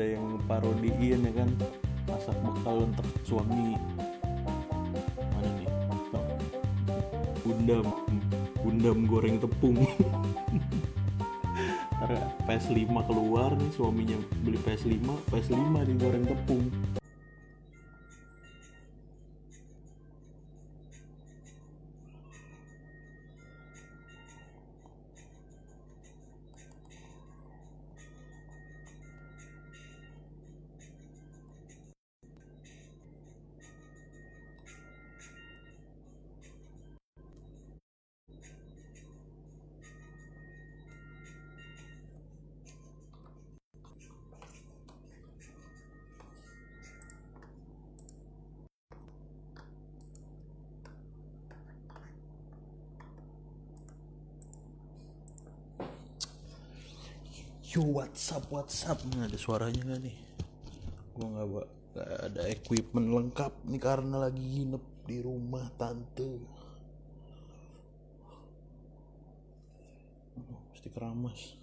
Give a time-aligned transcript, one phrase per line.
[0.00, 1.52] ada yang parodiin ya kan?
[2.08, 3.76] Masak bekal untuk suami.
[5.36, 5.68] Mana nih?
[7.44, 7.84] Gundam.
[8.64, 9.76] Gundam goreng tepung.
[12.00, 12.16] Ntar
[12.48, 16.64] PS5 keluar nih suaminya beli PS5 PS5 digoreng tepung
[58.10, 58.98] WhatsApp WhatsApp.
[59.06, 60.16] Nggak ada suaranya nggak nih?
[61.14, 61.46] Gua nggak
[62.26, 66.42] ada equipment lengkap nih karena lagi nginep di rumah tante.
[70.74, 71.54] Mesti keramas.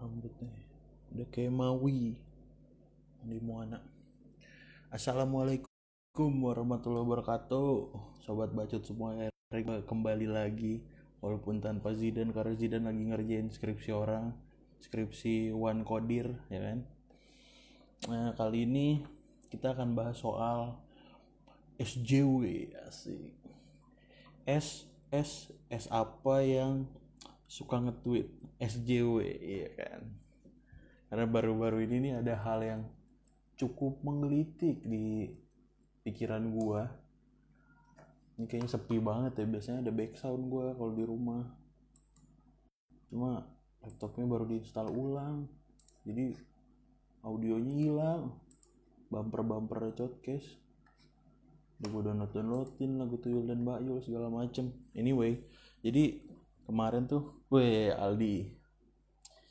[0.00, 0.48] Rambutnya
[1.12, 2.16] udah kayak Maui.
[3.20, 3.84] Di Moana.
[4.88, 7.68] Assalamualaikum warahmatullahi wabarakatuh.
[8.24, 9.28] Sobat bacot semua
[9.84, 10.80] kembali lagi.
[11.20, 14.43] Walaupun tanpa Zidan Karena Zidan lagi ngerjain skripsi orang
[14.84, 16.78] Skripsi One Kodir ya kan?
[18.12, 19.00] Nah kali ini
[19.48, 20.76] kita akan bahas soal
[21.80, 23.32] SJW asik.
[24.44, 26.84] S S S apa yang
[27.48, 28.28] suka nge-tweet
[28.60, 30.02] SJW iya kan?
[31.08, 32.82] Karena baru-baru ini nih ada hal yang
[33.56, 35.32] cukup menggelitik di
[36.04, 36.92] pikiran gua.
[38.36, 41.46] Ini kayaknya sepi banget ya biasanya ada background gua kalau di rumah.
[43.08, 43.53] Cuma
[43.84, 45.46] laptopnya baru diinstal ulang.
[46.08, 46.32] Jadi
[47.20, 48.40] audionya hilang.
[49.12, 50.64] Bumper bumper showcase
[51.84, 54.72] udah gue download downloadin lagu tuyul dan Mbak Yul segala macem.
[54.96, 55.42] Anyway
[55.84, 56.22] jadi
[56.64, 58.56] kemarin tuh gue Aldi.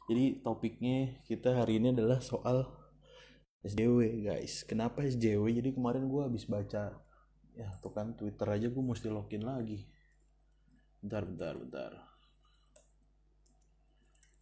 [0.09, 2.65] Jadi topiknya kita hari ini adalah soal
[3.63, 4.65] SJW guys.
[4.65, 6.97] Kenapa SJW jadi kemarin gue habis baca
[7.53, 9.85] ya tuh kan Twitter aja gue mesti login lagi.
[11.03, 12.12] Bentar bentar bentar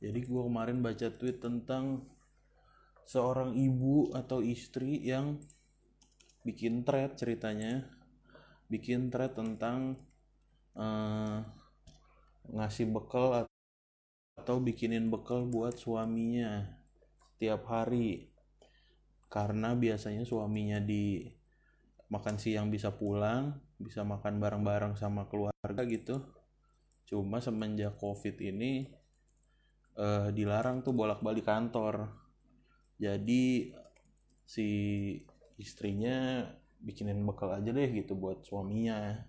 [0.01, 2.01] jadi gue kemarin baca tweet tentang
[3.05, 5.37] seorang ibu atau istri yang
[6.41, 7.85] bikin thread ceritanya.
[8.65, 10.01] Bikin thread tentang
[10.73, 11.37] eh,
[12.49, 13.45] ngasih bekal
[14.41, 16.65] atau bikinin bekal buat suaminya
[17.37, 18.33] tiap hari.
[19.29, 21.29] Karena biasanya suaminya di
[22.09, 26.25] makan siang bisa pulang bisa makan bareng-bareng sama keluarga gitu.
[27.05, 29.00] Cuma semenjak covid ini
[29.97, 32.11] eh, dilarang tuh bolak-balik kantor.
[33.01, 33.73] Jadi
[34.45, 34.67] si
[35.57, 36.45] istrinya
[36.81, 39.21] bikinin bekal aja deh gitu buat suaminya.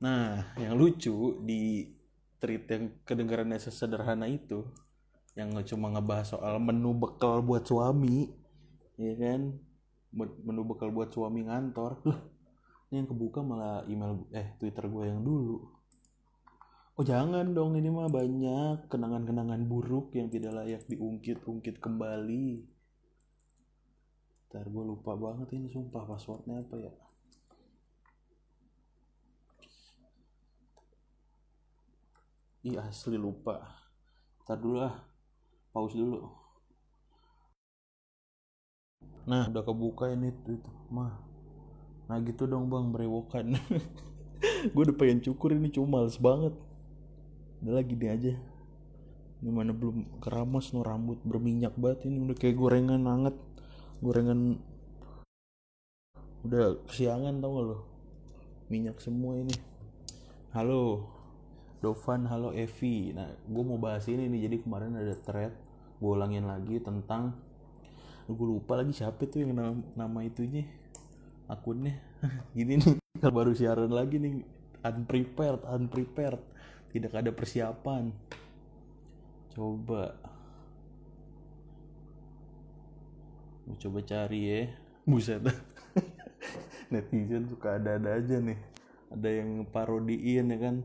[0.00, 1.90] Nah yang lucu di
[2.40, 4.64] tweet yang kedengarannya sesederhana itu
[5.36, 8.28] yang cuma ngebahas soal menu bekal buat suami
[9.00, 9.56] ya kan?
[10.10, 12.02] Men- menu bekal buat suami ngantor.
[12.08, 12.20] Lah
[12.90, 15.79] ini yang kebuka malah email eh twitter gue yang dulu
[17.00, 22.60] oh jangan dong ini mah banyak kenangan-kenangan buruk yang tidak layak diungkit-ungkit kembali.
[24.52, 26.92] Ntar gue lupa banget ini sumpah passwordnya apa ya?
[32.68, 33.64] Ih asli lupa.
[34.44, 34.92] Ntar dulu lah
[35.72, 36.20] Pause dulu.
[39.24, 40.60] Nah udah kebuka ini itu.
[40.92, 41.16] Mah
[42.12, 43.56] Nah gitu dong bang berewokan
[44.76, 46.52] Gue udah pengen cukur ini cuma males banget
[47.60, 48.32] Udah lagi nih aja.
[49.44, 52.24] Ini mana belum keramas no rambut berminyak banget ini.
[52.24, 53.36] Udah kayak gorengan hangat.
[54.00, 54.56] Gorengan
[56.40, 57.78] Udah kesiangan tau gak lo?
[58.72, 59.52] Minyak semua ini.
[60.56, 61.04] Halo
[61.84, 63.12] Dovan, halo Evi.
[63.12, 64.48] Nah, gue mau bahas ini nih.
[64.48, 65.52] Jadi kemarin ada thread,
[66.00, 67.36] gue ulangin lagi tentang,
[68.24, 70.64] gue lupa lagi siapa tuh yang nama, nama itunya,
[71.44, 72.00] akunnya.
[72.56, 72.96] Gini nih,
[73.36, 74.44] baru siaran lagi nih,
[74.80, 76.40] unprepared, unprepared,
[76.90, 78.10] tidak ada persiapan.
[79.50, 80.14] Coba,
[83.66, 84.62] gue coba cari ya.
[85.06, 85.42] Buset.
[86.92, 88.58] Netizen suka ada-ada aja nih.
[89.10, 90.76] Ada yang parodiin ya kan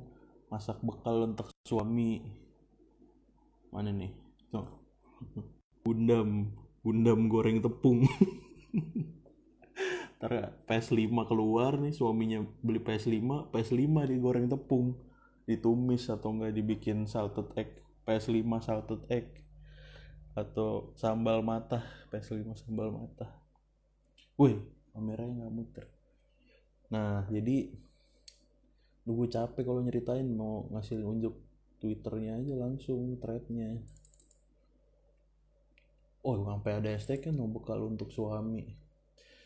[0.49, 2.21] masak bekal untuk suami
[3.75, 4.07] mana nih
[4.55, 4.71] tuh
[5.83, 6.47] gundam
[6.79, 8.05] gundam goreng tepung
[10.15, 14.95] ntar PS5 keluar nih suaminya beli PS5 PS5 digoreng tepung
[15.45, 17.69] ditumis atau enggak dibikin salted egg
[18.05, 19.29] PS5 salted egg
[20.35, 23.45] atau sambal mata PS5 sambal mata
[24.35, 24.59] wih
[24.91, 25.85] kameranya nggak muter.
[26.91, 27.71] Nah jadi
[29.05, 31.35] lu gue capek kalau nyeritain mau ngasih unjuk
[31.79, 33.79] twitternya aja langsung threadnya.
[36.25, 38.65] Oh sampai ada hashtag kan mau bekal untuk suami.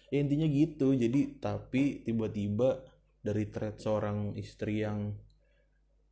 [0.09, 0.95] Ya intinya gitu.
[0.95, 2.81] Jadi tapi tiba-tiba
[3.19, 5.11] dari thread seorang istri yang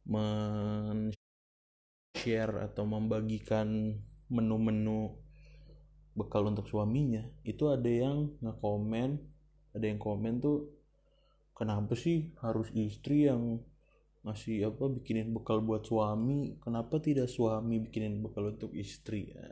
[0.07, 1.12] men
[2.15, 5.13] share atau membagikan menu-menu
[6.18, 9.21] bekal untuk suaminya itu ada yang nge-komen
[9.77, 10.74] ada yang komen tuh
[11.54, 13.62] kenapa sih harus istri yang
[14.27, 16.59] ngasih apa bikinin bekal buat suami?
[16.59, 19.31] Kenapa tidak suami bikinin bekal untuk istri?
[19.31, 19.48] Ya.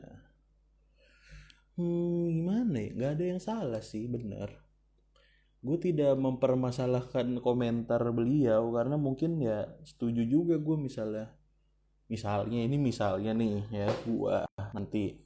[1.80, 2.90] hmm gimana ya?
[2.92, 4.65] Nggak ada yang salah sih bener
[5.66, 11.34] gue tidak mempermasalahkan komentar beliau karena mungkin ya setuju juga gue misalnya.
[12.06, 15.18] Misalnya ini misalnya nih ya gue nanti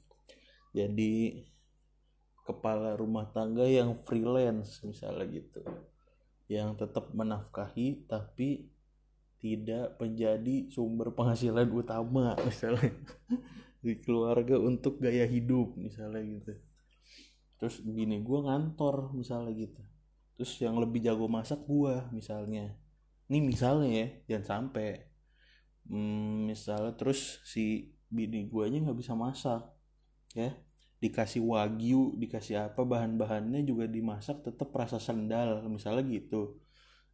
[0.73, 1.45] jadi
[2.41, 5.61] kepala rumah tangga yang freelance misalnya gitu.
[6.49, 8.65] Yang tetap menafkahi tapi
[9.37, 12.89] tidak menjadi sumber penghasilan utama misalnya.
[13.85, 16.53] Di keluarga untuk gaya hidup misalnya gitu.
[17.61, 19.90] Terus gini gue ngantor misalnya gitu
[20.35, 22.75] terus yang lebih jago masak gue misalnya.
[23.31, 24.87] Ini misalnya ya jangan sampai.
[25.89, 29.61] Hmm, misalnya terus si bini guanya nggak bisa masak
[30.35, 30.51] ya.
[31.01, 36.61] Dikasih wagyu dikasih apa bahan-bahannya juga dimasak tetap rasa sendal misalnya gitu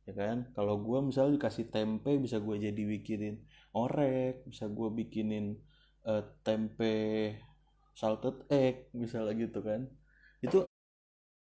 [0.08, 0.38] ya kan?
[0.56, 3.36] Kalau gue misalnya dikasih tempe bisa gue jadi bikinin
[3.76, 5.56] orek bisa gue bikinin
[6.08, 6.96] uh, tempe
[7.98, 9.90] salted egg misalnya gitu kan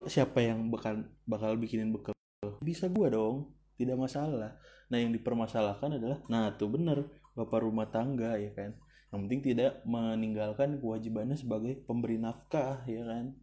[0.06, 2.14] siapa yang bakal bakal bikinin bekal?
[2.62, 4.58] Bisa gue dong tidak masalah.
[4.90, 8.74] Nah yang dipermasalahkan adalah nah tuh bener bapak rumah tangga ya kan?
[9.12, 13.36] Yang penting tidak meninggalkan kewajibannya sebagai pemberi nafkah ya kan?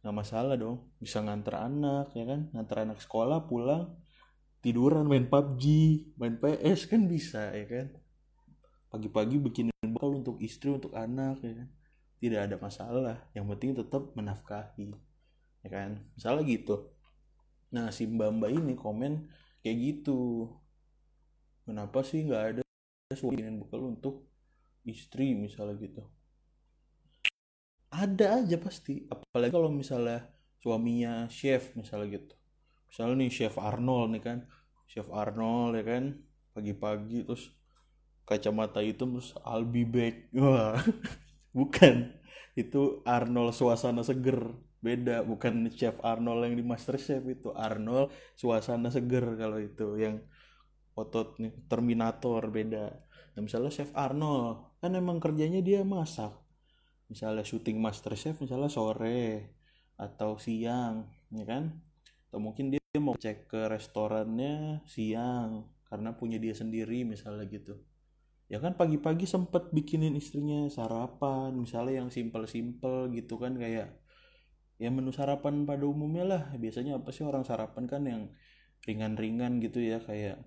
[0.00, 2.48] Nggak masalah dong bisa nganter anak ya kan?
[2.52, 3.96] Nganter anak sekolah pulang
[4.60, 5.64] tiduran main PUBG
[6.20, 7.86] main PS kan bisa ya kan?
[8.90, 11.68] Pagi-pagi bikin bekal untuk istri untuk anak ya kan?
[12.20, 15.09] Tidak ada masalah yang penting tetap menafkahi
[15.64, 15.90] ya kan?
[16.16, 16.74] Misalnya gitu.
[17.74, 19.30] Nah si mbak mbak ini komen
[19.62, 20.48] kayak gitu.
[21.64, 22.62] Kenapa sih nggak ada
[23.14, 24.26] suami bekal untuk
[24.86, 26.02] istri misalnya gitu?
[27.90, 29.06] Ada aja pasti.
[29.10, 30.26] Apalagi kalau misalnya
[30.62, 32.34] suaminya chef misalnya gitu.
[32.90, 34.38] Misalnya nih chef Arnold nih kan.
[34.90, 36.04] Chef Arnold ya kan?
[36.54, 37.54] Pagi-pagi terus
[38.26, 40.30] kacamata itu terus I'll be back.
[40.34, 40.78] Wah
[41.58, 42.14] bukan.
[42.58, 47.52] Itu Arnold suasana seger beda bukan chef Arnold yang di Master Chef itu.
[47.52, 50.24] Arnold suasana seger kalau itu yang
[50.96, 51.36] otot
[51.68, 52.86] Terminator beda.
[53.36, 56.32] Nah misalnya chef Arnold kan emang kerjanya dia masak.
[57.12, 59.54] Misalnya syuting master chef misalnya sore
[60.00, 61.76] atau siang ya kan?
[62.30, 67.74] Atau mungkin dia mau cek ke restorannya siang karena punya dia sendiri misalnya gitu.
[68.50, 73.94] Ya kan pagi-pagi sempet bikinin istrinya sarapan misalnya yang simple-simple gitu kan kayak
[74.80, 76.42] ya menu sarapan pada umumnya lah.
[76.56, 78.22] Biasanya apa sih orang sarapan kan yang
[78.88, 80.40] ringan-ringan gitu ya kayak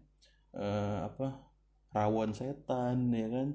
[0.58, 1.38] uh, apa
[1.94, 3.48] rawon setan ya kan?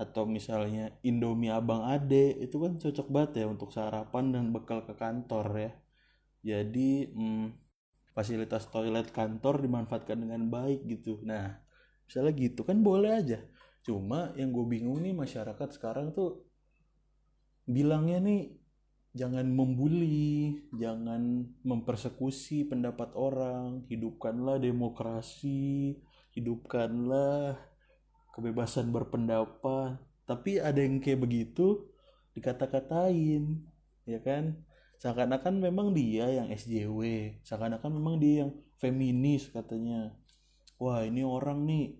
[0.00, 4.96] Atau misalnya Indomie Abang Ade itu kan cocok banget ya untuk sarapan dan bekal ke
[4.96, 5.72] kantor ya.
[6.46, 7.46] Jadi hmm,
[8.16, 11.20] fasilitas toilet kantor dimanfaatkan dengan baik gitu.
[11.28, 11.60] Nah
[12.08, 13.44] misalnya gitu kan boleh aja.
[13.84, 16.48] Cuma yang gue bingung nih masyarakat sekarang tuh
[17.68, 18.65] bilangnya nih
[19.16, 23.88] jangan membuli jangan mempersekusi pendapat orang.
[23.88, 25.96] Hidupkanlah demokrasi
[26.36, 27.56] hidupkanlah
[28.36, 29.96] kebebasan berpendapat.
[30.28, 31.88] Tapi ada yang kayak begitu
[32.36, 33.64] dikata-katain
[34.04, 34.60] ya kan?
[35.00, 37.00] Seakan-akan memang dia yang SJW
[37.40, 40.12] seakan-akan memang dia yang feminis katanya.
[40.76, 41.96] Wah ini orang nih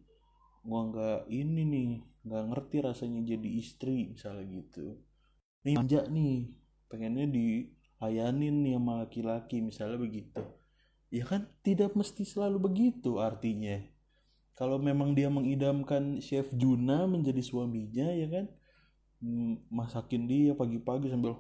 [0.61, 1.90] gua nggak ini nih
[2.28, 5.00] nggak ngerti rasanya jadi istri misalnya gitu.
[5.64, 10.43] Ini manja nih pengennya dilayanin nih sama laki-laki misalnya begitu.
[11.11, 13.78] Ya kan tidak mesti selalu begitu artinya.
[14.57, 18.47] Kalau memang dia mengidamkan chef Juna menjadi suaminya ya kan
[19.21, 21.37] hmm, masakin dia pagi-pagi sambil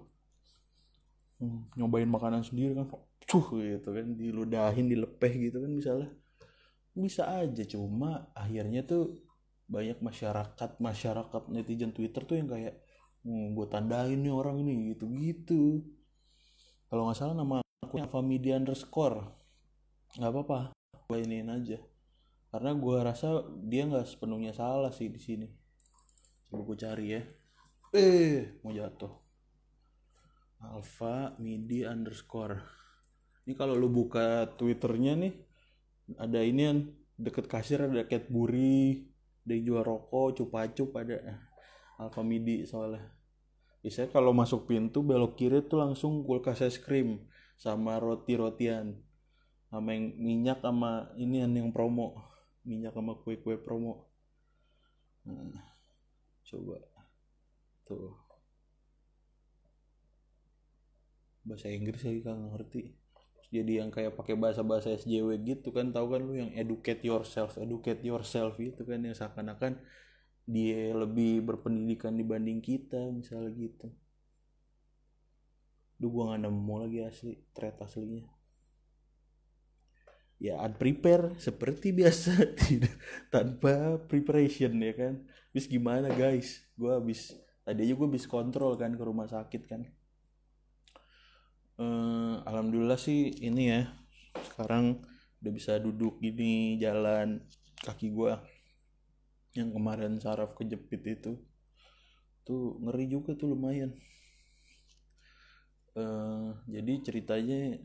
[1.40, 2.92] hmm, nyobain makanan sendiri kan
[3.26, 6.10] cuh gitu kan diludahin dilepeh gitu kan misalnya.
[6.96, 9.20] Bisa aja cuma akhirnya tuh
[9.66, 12.85] banyak masyarakat masyarakat netizen Twitter tuh yang kayak
[13.26, 15.82] hmm, gue tandain nih orang ini gitu gitu
[16.86, 19.26] kalau nggak salah nama aku Famidia underscore.
[20.14, 20.58] Nggak apa-apa
[21.10, 21.78] gue iniin aja.
[22.54, 25.48] Karena gue rasa dia nggak sepenuhnya salah sih di sini.
[26.46, 27.22] Coba gue cari ya.
[27.90, 29.10] Eh mau jatuh.
[30.62, 32.62] Alpha midi underscore.
[33.46, 35.34] Ini kalau lu buka twitternya nih
[36.22, 36.78] ada ini yang
[37.18, 39.10] deket kasir ada Cadbury
[39.42, 41.18] ada yang jual rokok cupa-cup ada.
[41.98, 43.15] Alpha midi soalnya
[43.86, 47.22] biasanya kalau masuk pintu belok kiri tuh langsung kulkas es krim
[47.54, 48.98] sama roti-rotian
[49.70, 52.18] sama yang minyak sama ini yang promo.
[52.66, 54.10] Minyak sama kue-kue promo.
[55.26, 55.52] Nah,
[56.46, 56.78] coba.
[57.86, 58.14] Tuh.
[61.46, 62.94] Bahasa Inggris saya kan ngerti.
[63.54, 68.02] Jadi yang kayak pakai bahasa-bahasa SJW gitu kan tahu kan lu yang educate yourself educate
[68.02, 69.78] yourself itu kan yang seakan-akan
[70.46, 73.90] dia lebih berpendidikan dibanding kita misalnya gitu.
[75.98, 78.30] Duh gua gak nemu lagi asli thread aslinya.
[80.38, 82.30] Ya unprepare seperti biasa
[82.62, 82.94] tidak
[83.34, 85.26] tanpa preparation ya kan?
[85.50, 86.62] Bis gimana guys?
[86.78, 87.34] Gua habis
[87.66, 89.82] tadi aja gue habis kontrol kan ke rumah sakit kan.
[91.76, 93.90] Uh, alhamdulillah sih ini ya
[94.54, 95.02] sekarang
[95.42, 97.44] udah bisa duduk gini jalan
[97.84, 98.40] kaki gua
[99.56, 101.40] yang kemarin saraf kejepit itu
[102.46, 103.90] tuh ngeri juga tuh lumayan.
[105.96, 107.80] Uh, jadi ceritanya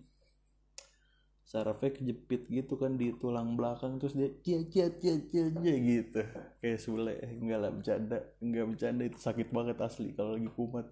[1.48, 6.22] sarafnya kejepit gitu kan di tulang belakang terus dia cia cia cia cia, cia gitu.
[6.62, 10.88] Kayak sule enggak lah bercanda enggak bercanda itu sakit banget asli kalau lagi kumat.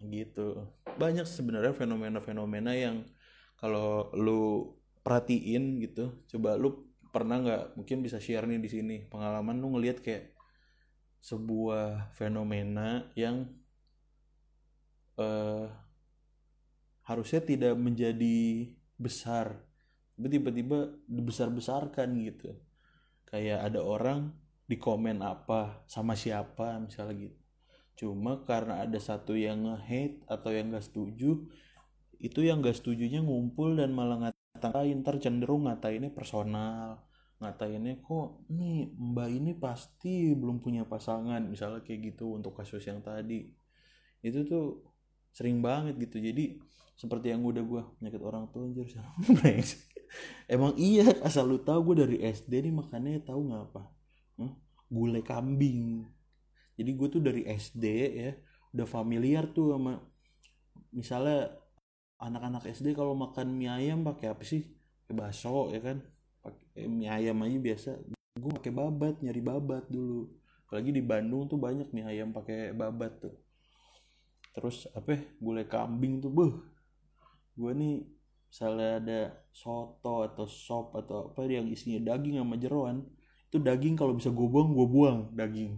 [0.00, 0.48] Gitu.
[0.96, 3.04] Banyak sebenarnya fenomena-fenomena yang
[3.60, 4.72] kalau lu
[5.04, 9.98] perhatiin gitu coba lu pernah nggak mungkin bisa share nih di sini pengalaman lu ngelihat
[10.02, 10.34] kayak
[11.20, 13.44] sebuah fenomena yang
[15.20, 15.68] uh,
[17.04, 19.60] harusnya tidak menjadi besar
[20.20, 22.52] tiba-tiba dibesar-besarkan gitu.
[23.24, 24.36] Kayak ada orang
[24.68, 27.40] di komen apa sama siapa misalnya gitu.
[28.00, 31.44] Cuma karena ada satu yang nge-hate atau yang gak setuju
[32.20, 34.28] itu yang gak setujunya ngumpul dan malah
[34.60, 37.00] ngatain ntar cenderung ngatainnya personal.
[37.40, 43.00] Ngatainnya kok nih mbak ini pasti belum punya pasangan misalnya kayak gitu untuk kasus yang
[43.00, 43.48] tadi.
[44.20, 44.84] Itu tuh
[45.32, 46.20] sering banget gitu.
[46.20, 46.60] Jadi
[47.00, 48.84] seperti yang udah gue penyakit orang tua anjir
[50.52, 53.88] emang iya asal lu tahu gue dari SD nih makannya tahu apa.
[54.36, 54.52] Hmm?
[54.90, 56.02] gulai kambing.
[56.74, 57.84] Jadi gue tuh dari SD
[58.18, 58.34] ya
[58.74, 60.02] udah familiar tuh sama
[60.90, 61.59] misalnya
[62.20, 64.68] anak-anak SD kalau makan mie ayam pakai apa sih?
[65.04, 66.04] Pakai bakso ya kan?
[66.44, 67.90] Pakai mie ayam aja biasa.
[68.36, 70.28] Gue pakai babat nyari babat dulu.
[70.68, 73.34] Apalagi di Bandung tuh banyak mie ayam pakai babat tuh.
[74.54, 76.52] Terus apa ya, gulai kambing tuh buh
[77.60, 78.08] gue nih
[78.48, 79.20] misalnya ada
[79.52, 83.04] soto atau sop atau apa yang isinya daging sama jeroan
[83.52, 85.76] itu daging kalau bisa gue buang gue buang daging.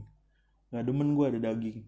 [0.70, 1.78] Nggak demen gue ada daging.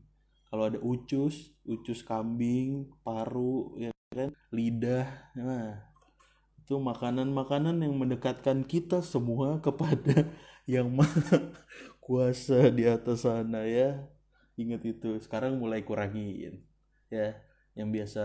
[0.49, 4.30] Kalau ada ucus ucus kambing paru ya kan?
[4.54, 5.11] Lidah.
[5.35, 5.83] Nah
[6.64, 10.33] itu makanan-makanan yang mendekatkan kita semua kepada
[10.71, 11.52] yang maha
[12.00, 14.00] kuasa di atas sana ya.
[14.56, 15.18] Ingat itu.
[15.21, 16.64] Sekarang mulai kurangin
[17.12, 17.37] ya.
[17.76, 18.25] Yang biasa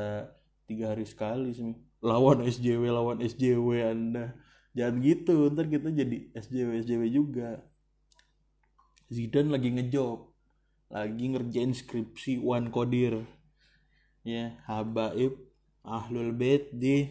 [0.69, 4.39] tiga hari sekali sih lawan SJW lawan SJW anda.
[4.71, 5.51] Jangan gitu.
[5.51, 7.59] Ntar kita jadi SJW SJW juga.
[9.11, 10.31] Zidan lagi ngejob.
[10.89, 13.19] Lagi ngerjain skripsi One Kodir
[14.23, 15.48] ya Habaib
[15.85, 17.07] Ahlul Bait di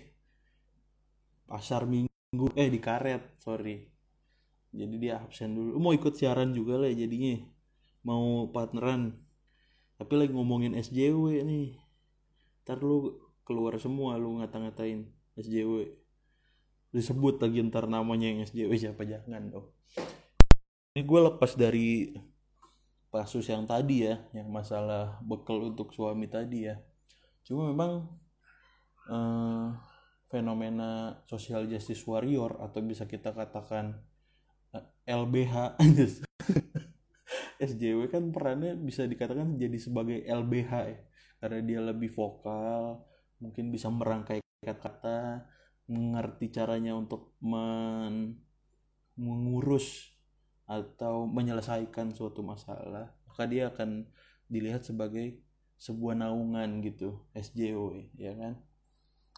[1.48, 2.46] pasar minggu.
[2.56, 3.88] Eh di karet sorry.
[4.72, 5.80] Jadi dia absen dulu.
[5.80, 7.40] Mau ikut siaran juga lah jadinya.
[8.04, 9.16] Mau partneran.
[9.98, 11.80] Tapi lagi ngomongin SJW nih.
[12.64, 13.16] Ntar lu
[13.48, 15.08] keluar semua lu ngata-ngatain
[15.40, 15.88] SJW
[16.88, 19.66] disebut lagi ntar namanya yang SJW siapa jangan dong.
[20.96, 22.16] Ini gue lepas dari
[23.08, 26.76] kasus yang tadi ya yang masalah bekal untuk suami tadi ya.
[27.44, 28.08] Cuma memang
[29.08, 29.72] uh,
[30.28, 33.96] fenomena social justice warrior atau bisa kita katakan
[34.76, 35.80] uh, eh, LBH
[37.58, 41.00] SJW kan perannya bisa dikatakan jadi sebagai LBH ya.
[41.38, 43.02] Karena dia lebih vokal
[43.38, 45.46] mungkin bisa merangkai kata-kata
[45.88, 48.42] mengerti caranya untuk men
[49.18, 50.14] mengurus
[50.68, 53.16] atau menyelesaikan suatu masalah.
[53.24, 54.04] Maka dia akan
[54.50, 55.40] dilihat sebagai
[55.78, 58.58] sebuah naungan gitu SJW ya kan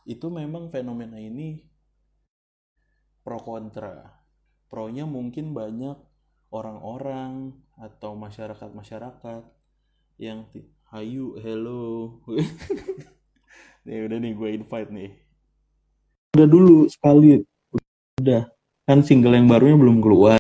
[0.09, 1.61] itu memang fenomena ini
[3.21, 4.21] pro kontra.
[4.71, 5.99] Pronya mungkin banyak
[6.55, 9.43] orang-orang atau masyarakat-masyarakat
[10.21, 10.47] yang
[10.91, 12.19] hayu hello.
[13.87, 15.11] Nih udah nih gue invite nih.
[16.37, 17.41] Udah dulu sekali.
[18.21, 18.53] Udah.
[18.85, 20.39] Kan single yang barunya belum keluar.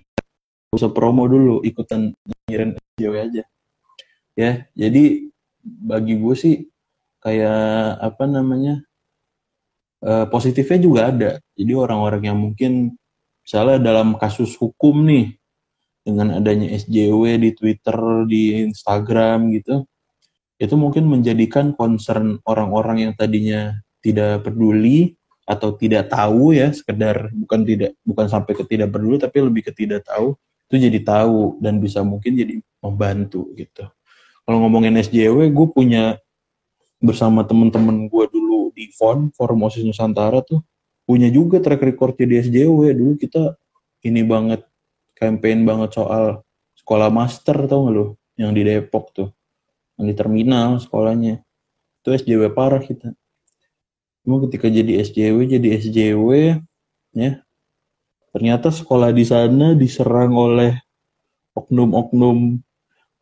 [0.71, 2.13] Usah promo dulu ikutan
[2.47, 3.43] nyirin SJW aja.
[4.37, 5.33] Ya jadi
[5.65, 6.55] bagi gue sih
[7.25, 8.85] kayak apa namanya
[10.05, 11.31] uh, positifnya juga ada.
[11.57, 12.95] Jadi orang-orang yang mungkin
[13.45, 15.35] misalnya dalam kasus hukum nih
[16.05, 19.85] dengan adanya SJW di Twitter di Instagram gitu
[20.61, 23.73] itu mungkin menjadikan concern orang-orang yang tadinya
[24.05, 25.17] tidak peduli
[25.49, 29.73] atau tidak tahu ya sekedar bukan tidak bukan sampai ke tidak peduli tapi lebih ke
[29.73, 30.37] tidak tahu
[30.71, 33.91] itu jadi tahu dan bisa mungkin jadi membantu gitu.
[34.47, 36.05] Kalau ngomongin SJW gue punya
[37.03, 38.50] bersama temen-temen gue dulu
[38.81, 40.65] di FON Forum OSIS Nusantara tuh
[41.05, 43.61] punya juga track record di SJW dulu kita
[44.09, 44.65] ini banget
[45.21, 46.41] campaign banget soal
[46.81, 48.07] sekolah master tau gak lu?
[48.41, 49.29] Yang di Depok tuh.
[50.01, 51.45] Yang di terminal sekolahnya.
[52.01, 53.13] Itu SJW parah kita.
[54.25, 56.29] Cuma ketika jadi SJW jadi SJW
[57.13, 57.43] ya
[58.31, 60.79] ternyata sekolah di sana diserang oleh
[61.59, 62.63] oknum-oknum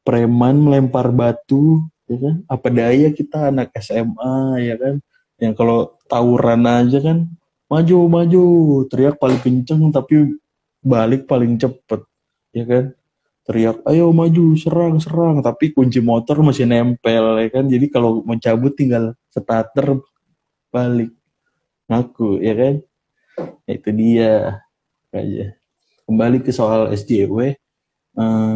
[0.04, 2.36] preman melempar batu ya kan?
[2.46, 5.02] Apa daya kita anak SMA ya kan
[5.38, 7.30] yang kalau tawuran aja kan
[7.70, 8.44] maju maju.
[8.90, 10.38] Teriak paling kenceng tapi
[10.82, 12.02] balik paling cepet.
[12.54, 12.84] Ya kan?
[13.46, 15.40] Teriak ayo maju serang serang.
[15.40, 17.64] Tapi kunci motor masih nempel ya kan?
[17.70, 20.02] Jadi kalau mau cabut tinggal starter
[20.74, 21.14] balik.
[21.88, 22.74] Ngaku ya kan?
[23.64, 24.60] Itu dia
[25.14, 25.46] aja.
[26.08, 27.44] Kembali ke soal SJW, uh,
[28.16, 28.54] eh,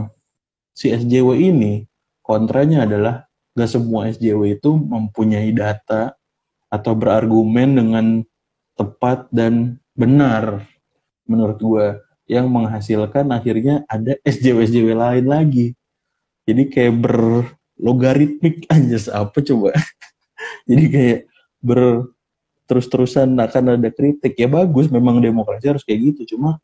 [0.72, 1.84] si SJW ini
[2.24, 6.16] kontranya adalah gak semua SJW itu mempunyai data
[6.73, 8.07] atau berargumen dengan
[8.73, 10.64] tepat dan benar
[11.29, 11.87] menurut gue
[12.33, 15.67] yang menghasilkan akhirnya ada SJW-SJW lain lagi.
[16.49, 19.76] Jadi kayak berlogaritmik aja apa coba.
[20.69, 21.21] Jadi kayak
[21.61, 22.09] ber
[22.67, 26.57] terus-terusan akan ada kritik ya bagus memang demokrasi harus kayak gitu cuma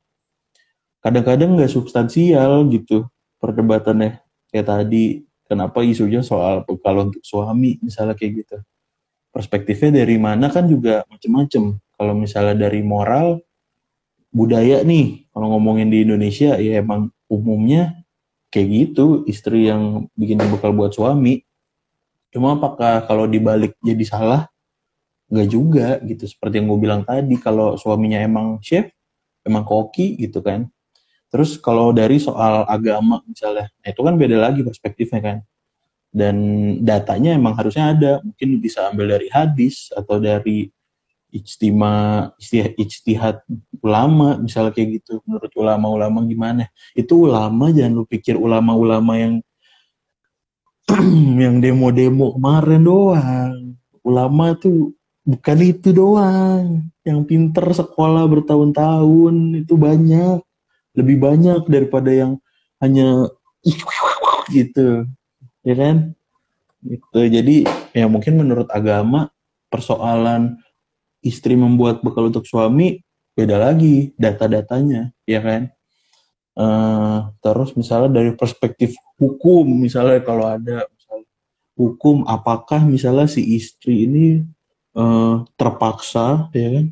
[1.04, 3.04] kadang-kadang nggak substansial gitu
[3.36, 4.16] perdebatannya
[4.48, 8.56] kayak tadi kenapa isunya soal kalau untuk suami misalnya kayak gitu
[9.32, 11.76] perspektifnya dari mana kan juga macem-macem.
[11.98, 13.42] Kalau misalnya dari moral
[14.28, 17.96] budaya nih kalau ngomongin di Indonesia ya emang umumnya
[18.52, 21.44] kayak gitu istri yang bikin bekal buat suami.
[22.28, 24.42] Cuma apakah kalau dibalik jadi salah?
[25.28, 28.88] Nggak juga gitu seperti yang gue bilang tadi kalau suaminya emang chef
[29.44, 30.68] emang koki gitu kan.
[31.28, 35.38] Terus kalau dari soal agama misalnya nah itu kan beda lagi perspektifnya kan
[36.12, 36.36] dan
[36.82, 38.12] datanya emang harusnya ada.
[38.24, 40.72] Mungkin bisa ambil dari hadis atau dari
[41.28, 42.24] ijtima
[42.80, 43.44] ijtihad
[43.84, 45.20] ulama misalnya kayak gitu.
[45.28, 46.64] Menurut ulama-ulama gimana?
[46.96, 49.34] Itu ulama jangan lu pikir ulama-ulama yang
[51.44, 53.56] yang demo-demo kemarin doang.
[54.00, 54.96] Ulama tuh
[55.28, 56.88] bukan itu doang.
[57.04, 60.40] Yang pinter sekolah bertahun-tahun itu banyak.
[60.96, 62.40] Lebih banyak daripada yang
[62.80, 63.28] hanya
[64.56, 65.04] gitu
[65.68, 65.96] ya kan?
[66.80, 69.28] Itu jadi ya mungkin menurut agama
[69.68, 70.56] persoalan
[71.20, 73.04] istri membuat bekal untuk suami
[73.36, 75.62] beda lagi data-datanya ya kan?
[76.58, 81.28] Uh, terus misalnya dari perspektif hukum misalnya kalau ada misalnya
[81.78, 84.42] hukum apakah misalnya si istri ini
[84.96, 86.86] uh, terpaksa ya kan?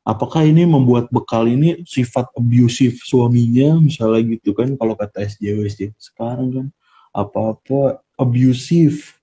[0.00, 5.68] Apakah ini membuat bekal ini sifat abusive suaminya misalnya gitu kan kalau kata SJW
[6.00, 6.66] sekarang kan
[7.10, 9.20] apa-apa abusive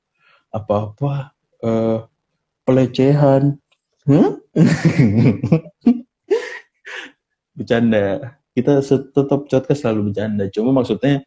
[0.52, 1.32] apa-apa
[1.64, 2.08] uh,
[2.66, 3.60] pelecehan.
[4.08, 4.40] Huh?
[7.58, 8.38] bercanda.
[8.54, 10.46] Kita tetap podcast selalu bercanda.
[10.54, 11.26] Cuma maksudnya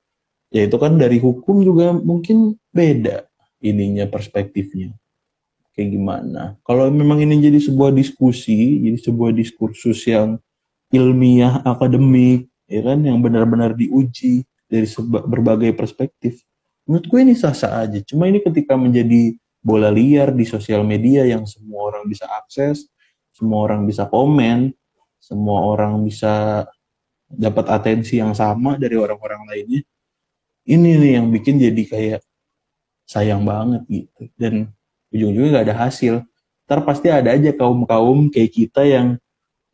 [0.50, 3.26] ya itu kan dari hukum juga mungkin beda
[3.62, 4.94] ininya perspektifnya.
[5.74, 6.42] Kayak gimana.
[6.66, 10.40] Kalau memang ini jadi sebuah diskusi, jadi sebuah diskursus yang
[10.90, 16.42] ilmiah, akademik, ya kan, yang benar-benar diuji dari berbagai perspektif,
[16.90, 18.02] menurut gue ini sah-sah aja.
[18.02, 22.90] Cuma ini ketika menjadi bola liar di sosial media yang semua orang bisa akses,
[23.30, 24.74] semua orang bisa komen,
[25.22, 26.66] semua orang bisa
[27.30, 29.86] dapat atensi yang sama dari orang-orang lainnya.
[30.66, 32.20] Ini nih yang bikin jadi kayak
[33.06, 34.26] sayang banget gitu.
[34.34, 34.74] Dan
[35.14, 36.26] ujung-ujungnya nggak ada hasil
[36.66, 39.18] ntar pasti ada aja kaum-kaum kayak kita yang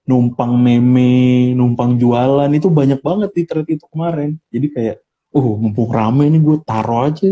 [0.08, 4.40] numpang meme, numpang jualan itu banyak banget di thread itu kemarin.
[4.48, 4.96] Jadi kayak,
[5.34, 7.30] oh mumpung rame nih gue taruh aja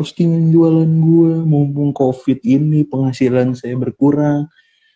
[0.00, 4.48] postingan jualan gue, mumpung covid ini penghasilan saya berkurang,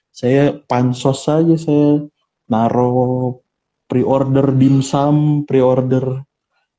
[0.09, 2.09] saya pansos saja saya
[2.49, 3.45] naro
[3.85, 6.25] pre-order dimsum, pre-order.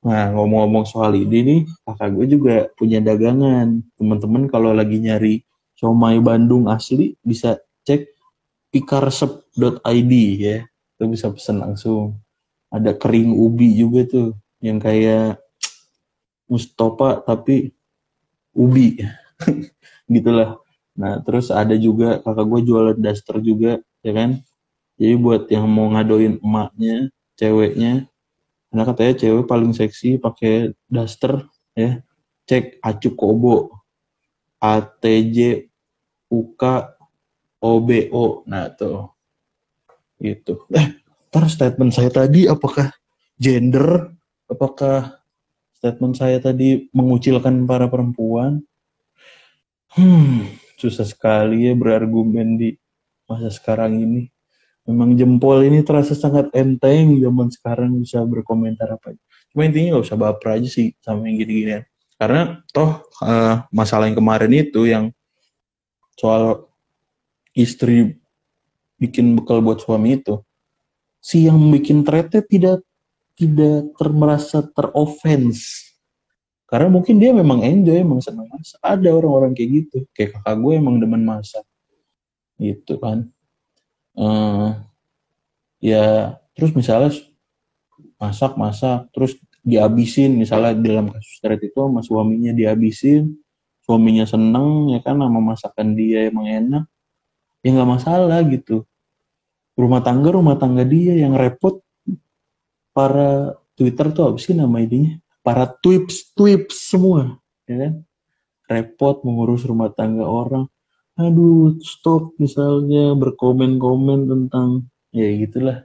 [0.01, 3.85] Nah ngomong-ngomong soal ini nih, kakak gue juga punya dagangan.
[3.93, 5.45] Teman-teman kalau lagi nyari
[5.77, 8.09] somai Bandung asli bisa cek
[8.73, 12.17] pikarsep.id ya itu bisa pesen langsung
[12.71, 14.29] ada kering ubi juga tuh
[14.63, 15.44] yang kayak
[16.49, 17.73] mustopa tapi
[18.55, 19.01] ubi.
[20.13, 20.57] Gitulah.
[20.95, 24.39] Nah terus ada juga kakak gue jualan daster juga ya kan?
[24.95, 28.07] Jadi buat yang mau ngadoin emaknya ceweknya
[28.71, 31.43] karena katanya cewek paling seksi pakai daster
[31.75, 31.99] ya.
[32.45, 33.73] Cek acu kobo
[34.61, 35.67] ATJ
[36.29, 36.63] UK
[37.59, 39.09] OBO nah tuh.
[40.21, 40.63] Gitu.
[40.71, 42.93] Eh ntar statement saya tadi apakah
[43.35, 44.15] gender?
[44.45, 45.24] Apakah
[45.77, 48.63] statement saya tadi mengucilkan para perempuan
[49.95, 52.75] hmm susah sekali ya berargumen di
[53.25, 54.27] masa sekarang ini
[54.85, 59.17] memang jempol ini terasa sangat enteng zaman sekarang bisa berkomentar apa.
[59.49, 61.83] Cuma intinya nggak usah baper aja sih sama yang gini-ginian.
[62.15, 65.09] Karena toh uh, masalah yang kemarin itu yang
[66.15, 66.69] soal
[67.57, 68.15] istri
[68.95, 70.39] bikin bekal buat suami itu,
[71.19, 72.84] si yang bikin threadnya tidak
[73.35, 75.93] tidak termerasa teroffense.
[76.65, 78.81] Karena mungkin dia memang enjoy, emang senang masak.
[78.81, 79.97] Ada orang-orang kayak gitu.
[80.15, 81.63] Kayak kakak gue emang demen masak.
[82.57, 83.29] Gitu kan.
[84.15, 84.73] Uh,
[85.83, 87.11] ya terus misalnya
[88.15, 93.33] masak-masak, terus dihabisin misalnya dalam kasus thread itu sama suaminya dihabisin
[93.85, 96.83] suaminya seneng ya kan sama masakan dia emang enak
[97.65, 98.85] ya nggak masalah gitu
[99.77, 101.84] rumah tangga rumah tangga dia yang repot
[102.95, 105.19] para Twitter tuh apa sih nama ininya?
[105.43, 107.35] Para twips twips semua
[107.67, 107.93] ya kan?
[108.71, 110.65] Repot mengurus rumah tangga orang.
[111.19, 115.83] Aduh stop misalnya berkomen-komen tentang ya gitulah.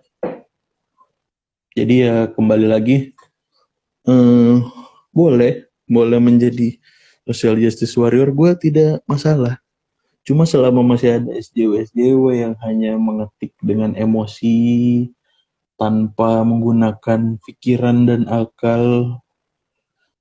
[1.74, 3.10] Jadi ya kembali lagi
[4.06, 4.64] hmm,
[5.10, 6.78] boleh boleh menjadi
[7.26, 9.58] social justice warrior gue tidak masalah.
[10.22, 15.08] Cuma selama masih ada SJW SJW yang hanya mengetik dengan emosi
[15.80, 19.16] tanpa menggunakan pikiran dan akal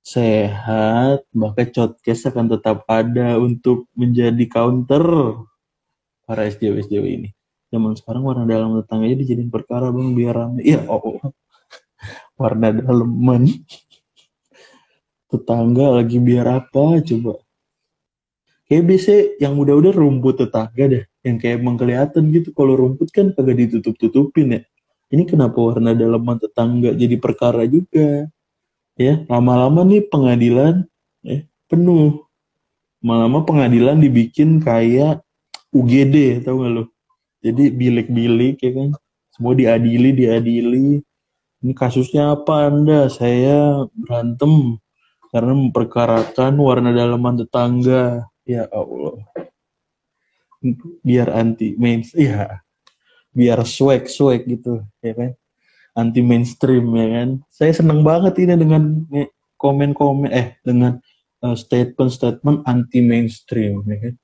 [0.00, 5.04] sehat maka podcast akan tetap ada untuk menjadi counter
[6.24, 7.30] para SJW SJW ini.
[7.68, 10.64] Zaman sekarang warna dalam tetangganya dijadiin perkara bang biar rame.
[10.64, 11.20] Ya oh, oh.
[12.40, 13.46] Warna daleman
[15.28, 17.36] tetangga lagi biar apa coba?
[18.64, 19.12] Kayak biasa
[19.44, 21.04] yang udah-udah rumput tetangga deh.
[21.20, 24.60] Yang kayak emang kelihatan gitu kalau rumput kan kagak ditutup-tutupin ya
[25.10, 28.30] ini kenapa warna daleman tetangga jadi perkara juga?
[28.94, 30.86] Ya lama-lama nih pengadilan
[31.26, 32.22] ya penuh.
[33.02, 35.26] Lama-lama pengadilan dibikin kayak
[35.74, 36.84] UGD tau gak lo
[37.40, 38.90] jadi bilik-bilik ya kan?
[39.34, 41.00] Semua diadili diadili.
[41.60, 43.08] Ini kasusnya apa Anda?
[43.08, 44.78] Saya berantem
[45.32, 48.28] karena memperkarakan warna dalaman tetangga.
[48.44, 49.24] Ya Allah.
[51.00, 52.60] Biar anti main, ya
[53.34, 55.30] biar swag swag gitu, ya kan?
[55.98, 57.28] Anti mainstream ya kan?
[57.50, 59.04] Saya seneng banget ini dengan
[59.58, 60.98] komen-komen, eh dengan
[61.44, 64.14] uh, statement-statement anti mainstream, ya kan?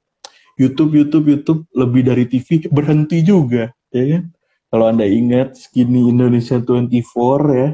[0.56, 4.24] YouTube, YouTube, YouTube lebih dari TV berhenti juga, ya kan?
[4.66, 7.68] Kalau Anda ingat Skinny Indonesia 24 ya,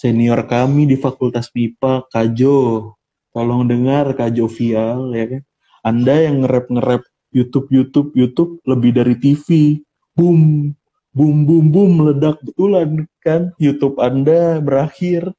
[0.00, 2.96] senior kami di Fakultas MIPA, Kajo.
[3.30, 5.42] Tolong dengar Kajo Vial ya kan.
[5.86, 9.78] Anda yang nge-rap YouTube, YouTube, YouTube lebih dari TV.
[10.14, 10.72] Boom,
[11.14, 13.54] boom, boom, boom, meledak betulan kan.
[13.60, 15.30] YouTube Anda berakhir.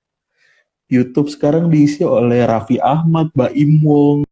[0.91, 4.27] YouTube sekarang diisi oleh Raffi Ahmad, Baim Wong,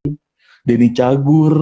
[0.67, 1.55] Denny Cagur,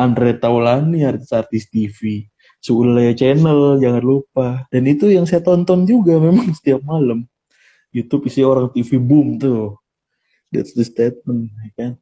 [0.00, 2.32] Andre Taulani, artis-artis TV.
[2.62, 7.26] Sule Channel jangan lupa dan itu yang saya tonton juga memang setiap malam
[7.90, 9.82] YouTube isi orang TV boom tuh
[10.54, 11.92] that's the statement ya kan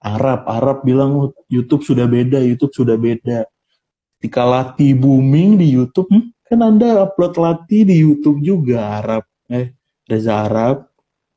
[0.00, 3.44] Arab Arab bilang YouTube sudah beda YouTube sudah beda
[4.24, 9.28] ketika Lati booming di YouTube hmm, kan anda upload Lati di YouTube juga Arab.
[9.52, 9.76] Eh
[10.08, 10.88] Reza Arab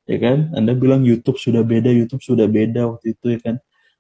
[0.08, 0.56] ya kan?
[0.56, 3.56] Anda bilang YouTube sudah beda YouTube sudah beda waktu itu ya kan?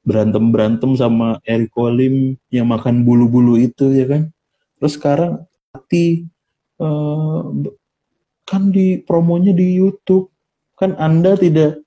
[0.07, 4.31] Berantem berantem sama Eric Olim yang makan bulu-bulu itu ya kan?
[4.79, 5.43] Terus sekarang
[5.75, 6.23] hati
[6.79, 7.43] uh,
[8.47, 10.31] kan di promonya di YouTube.
[10.79, 11.83] Kan anda tidak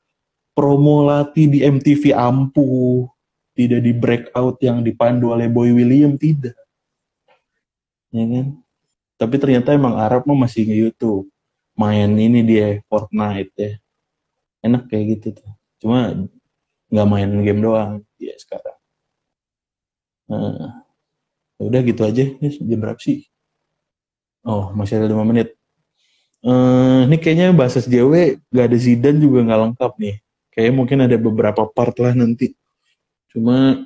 [0.52, 3.08] promo Lati di MTV ampuh
[3.56, 6.60] tidak di breakout yang dipandu oleh Boy William tidak
[8.11, 8.46] ya kan?
[9.20, 11.29] Tapi ternyata emang Arab mah masih nge YouTube
[11.77, 13.73] main ini dia Fortnite ya.
[14.61, 15.51] Enak kayak gitu tuh.
[15.81, 16.29] Cuma
[16.90, 18.77] nggak main game doang dia sekarang.
[20.31, 20.85] Nah,
[21.59, 22.25] udah gitu aja.
[22.25, 23.27] Ini jam berapa sih?
[24.44, 25.57] Oh masih ada lima menit.
[26.40, 30.16] Uh, ini kayaknya bahasa SJW gak ada Zidan juga nggak lengkap nih.
[30.49, 32.57] Kayaknya mungkin ada beberapa part lah nanti.
[33.29, 33.85] Cuma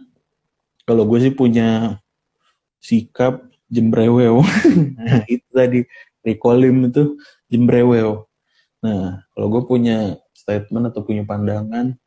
[0.86, 1.98] kalau gue sih punya
[2.78, 4.46] sikap jembrewel
[4.96, 5.80] nah itu tadi
[6.22, 7.18] recallim itu
[7.50, 8.30] jembrewel
[8.78, 11.98] nah kalau gue punya statement atau punya pandangan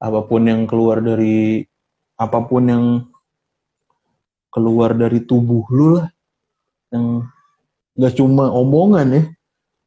[0.00, 1.62] apa pun yang keluar dari
[2.18, 2.84] apa pun yang
[4.50, 6.08] keluar dari tubuh lu lah
[6.90, 7.22] yang
[7.94, 9.24] nggak cuma omongan ya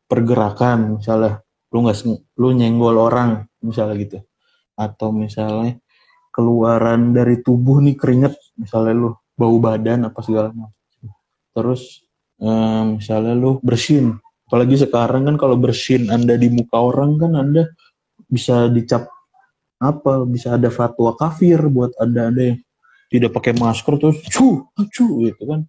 [0.08, 1.98] pergerakan misalnya lu nggak
[2.38, 4.18] lu nyenggol orang misalnya gitu.
[4.78, 5.82] Atau misalnya
[6.30, 10.74] keluaran dari tubuh nih keringet misalnya lu bau badan apa segala macam.
[11.54, 12.06] Terus
[12.42, 14.18] um, misalnya lu bersin
[14.48, 17.74] apalagi sekarang kan kalau bersin anda di muka orang kan anda
[18.30, 19.10] bisa dicap
[19.82, 22.60] apa bisa ada fatwa kafir buat anda anda yang
[23.10, 25.62] tidak pakai masker terus cu cu gitu kan.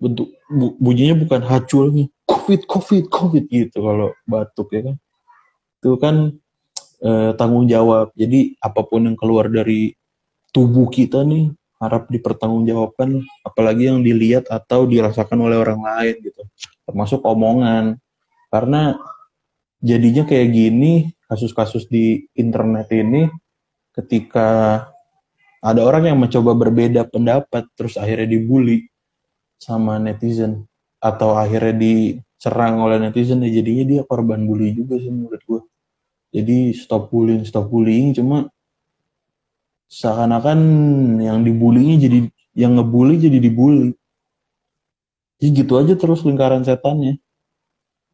[0.00, 4.96] Bentuk bu, bunyinya bukan hacu lagi covid covid covid gitu kalau batuk ya kan.
[5.80, 6.16] Itu kan
[7.00, 8.12] eh, tanggung jawab.
[8.12, 9.92] Jadi apa pun yang keluar dari
[10.52, 11.48] tubuh kita nih
[11.84, 16.42] harap dipertanggungjawabkan apalagi yang dilihat atau dirasakan oleh orang lain gitu.
[16.88, 18.00] Termasuk omongan.
[18.48, 18.96] Karena
[19.84, 23.28] jadinya kayak gini kasus-kasus di internet ini
[23.92, 24.80] ketika
[25.64, 28.88] ada orang yang mencoba berbeda pendapat terus akhirnya dibully
[29.56, 30.68] sama netizen
[31.00, 35.60] atau akhirnya diserang oleh netizen ya jadinya dia korban bully juga sih menurut gue
[36.32, 38.48] jadi stop bullying stop bullying cuma
[39.94, 40.58] seakan-akan
[41.22, 42.26] yang dibulinya jadi
[42.58, 43.94] yang ngebully jadi dibully.
[45.38, 47.22] Jadi gitu aja terus lingkaran setannya.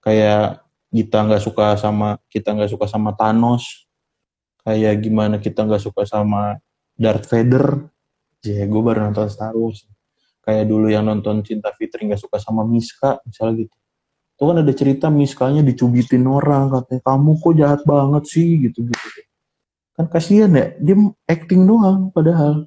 [0.05, 3.89] Kayak kita nggak suka sama kita nggak suka sama Thanos.
[4.61, 6.61] Kayak gimana kita nggak suka sama
[7.01, 7.89] Darth Vader.
[8.45, 9.85] Ya gue baru nonton Star Wars.
[10.45, 13.77] Kayak dulu yang nonton Cinta Fitri nggak suka sama Miska misalnya gitu.
[14.37, 19.07] Itu kan ada cerita Miskanya dicubitin orang katanya kamu kok jahat banget sih gitu gitu
[20.01, 20.97] kan kasihan ya dia
[21.29, 22.65] acting doang padahal.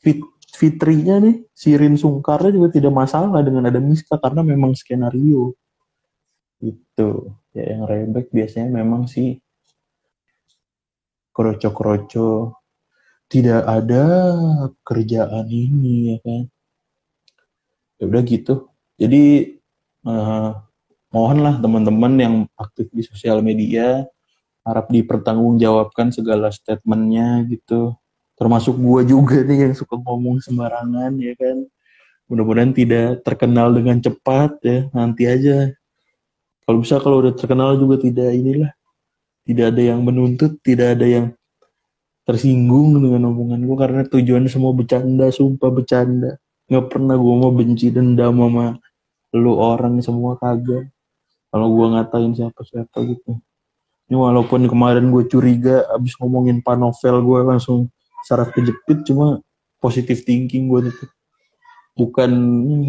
[0.00, 0.24] Fit,
[0.56, 5.52] Fitrinya nih Sirin Sungkarnya juga tidak masalah dengan ada Miska karena memang skenario.
[6.64, 9.36] Itu ya yang rebek biasanya memang si
[11.36, 12.56] kroco-kroco
[13.28, 14.04] tidak ada
[14.80, 16.42] kerjaan ini ya kan?
[18.00, 18.72] Ya udah gitu.
[18.96, 19.56] Jadi
[20.08, 20.56] uh,
[21.12, 24.08] mohonlah teman-teman yang aktif di sosial media
[24.66, 27.94] harap dipertanggungjawabkan segala statementnya gitu.
[28.34, 31.62] Termasuk gue juga nih yang suka ngomong sembarangan ya kan.
[32.26, 34.90] Mudah-mudahan tidak terkenal dengan cepat ya.
[34.90, 35.70] Nanti aja.
[36.66, 38.74] Kalau bisa kalau udah terkenal juga tidak inilah.
[39.46, 41.26] Tidak ada yang menuntut tidak ada yang
[42.26, 46.42] tersinggung dengan omongan gue karena tujuannya semua bercanda sumpah bercanda.
[46.66, 48.82] Nggak pernah gue mau benci dendam sama
[49.30, 50.90] lu orang semua kagak.
[51.54, 53.38] Kalau gue ngatain siapa siapa gitu
[54.06, 57.90] ini walaupun kemarin gue curiga abis ngomongin panovel gue langsung
[58.26, 59.42] saraf kejepit cuma
[59.82, 61.04] positif thinking gue itu
[61.96, 62.30] bukan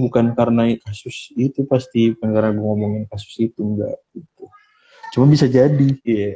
[0.04, 4.46] bukan karena kasus itu pasti bukan karena gue ngomongin kasus itu enggak gitu.
[5.16, 5.90] Cuma bisa jadi.
[6.04, 6.36] Ya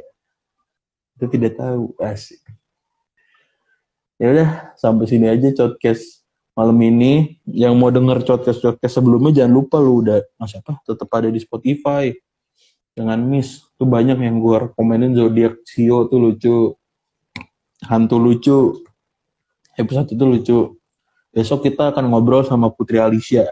[1.14, 2.40] kita tidak tahu asik.
[4.16, 6.24] Ya udah sampai sini aja podcast
[6.56, 7.36] malam ini.
[7.44, 11.38] Yang mau denger podcast podcast sebelumnya jangan lupa lu udah mas apa tetap ada di
[11.38, 12.08] Spotify
[12.92, 13.64] dengan Miss.
[13.76, 16.56] Tuh banyak yang gue komenin zodiak Sio tuh lucu.
[17.88, 18.58] Hantu lucu.
[19.74, 20.58] Episode itu lucu.
[21.32, 23.48] Besok kita akan ngobrol sama Putri Alicia.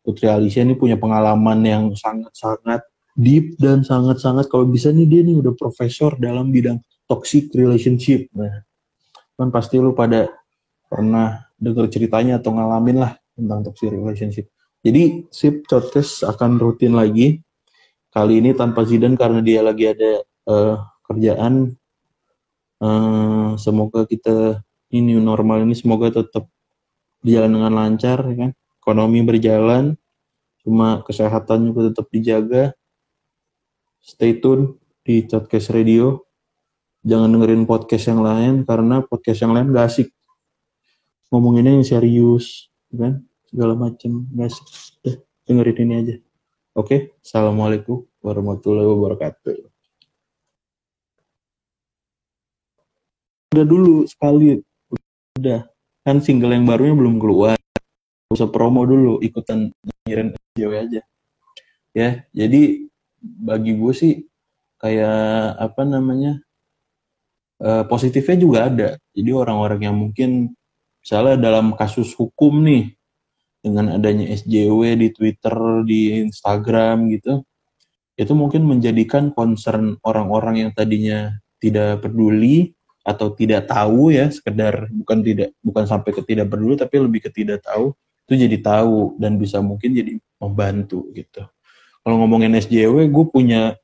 [0.00, 2.80] Putri Alicia ini punya pengalaman yang sangat-sangat
[3.18, 8.30] deep dan sangat-sangat kalau bisa nih dia nih udah profesor dalam bidang toxic relationship.
[8.32, 8.64] Nah
[9.38, 10.30] kan pasti lu pada
[10.88, 14.46] pernah denger ceritanya atau ngalamin lah tentang toxic relationship.
[14.80, 17.42] Jadi sip podcast akan rutin lagi
[18.18, 20.74] kali ini tanpa Zidane karena dia lagi ada uh,
[21.06, 21.70] kerjaan.
[22.82, 24.58] Uh, semoga kita
[24.90, 26.50] ini normal ini semoga tetap
[27.22, 28.50] berjalan dengan lancar, ya kan?
[28.82, 29.94] Ekonomi berjalan,
[30.66, 32.74] cuma kesehatan juga tetap dijaga.
[34.02, 36.18] Stay tune di podcast radio.
[37.06, 40.08] Jangan dengerin podcast yang lain karena podcast yang lain gak asik.
[41.30, 43.14] Ngomonginnya yang serius, ya kan?
[43.46, 44.66] Segala macam gak asik.
[45.46, 46.16] Dengerin ini aja.
[46.74, 47.00] Oke, okay?
[47.22, 49.56] Assalamualaikum warahmatullahi wabarakatuh.
[53.54, 54.60] Udah dulu sekali,
[55.40, 55.64] udah.
[56.04, 57.56] Kan single yang barunya belum keluar.
[58.28, 59.72] Usah promo dulu, ikutan
[60.04, 61.00] nyirin video aja.
[61.96, 62.86] Ya, jadi
[63.18, 64.12] bagi gue sih
[64.78, 66.38] kayak apa namanya
[67.64, 68.88] uh, positifnya juga ada.
[69.16, 70.54] Jadi orang-orang yang mungkin
[71.02, 72.94] misalnya dalam kasus hukum nih
[73.64, 77.42] dengan adanya SJW di Twitter, di Instagram gitu,
[78.18, 82.74] itu mungkin menjadikan concern orang-orang yang tadinya tidak peduli
[83.06, 87.30] atau tidak tahu ya, sekedar bukan tidak bukan sampai ke tidak peduli tapi lebih ke
[87.30, 87.94] tidak tahu,
[88.26, 91.46] itu jadi tahu dan bisa mungkin jadi membantu gitu.
[92.02, 93.78] Kalau ngomongin SJW, gue punya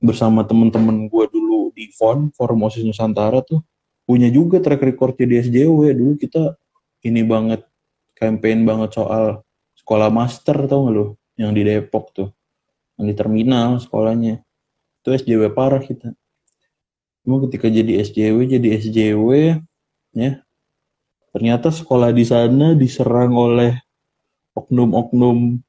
[0.00, 3.60] bersama temen-temen gue dulu di Tifon Forum OSIS Nusantara tuh
[4.08, 6.56] punya juga track record di SJW dulu kita
[7.04, 7.68] ini banget
[8.16, 9.44] campaign banget soal
[9.76, 11.06] sekolah master tau gak lu?
[11.36, 12.28] Yang di Depok tuh
[13.00, 14.44] yang di terminal sekolahnya.
[15.00, 16.12] Itu SJW parah kita.
[17.24, 19.28] Cuma ketika jadi SJW jadi SJW
[20.12, 20.44] ya
[21.32, 23.80] ternyata sekolah di sana diserang oleh
[24.52, 25.62] oknum-oknum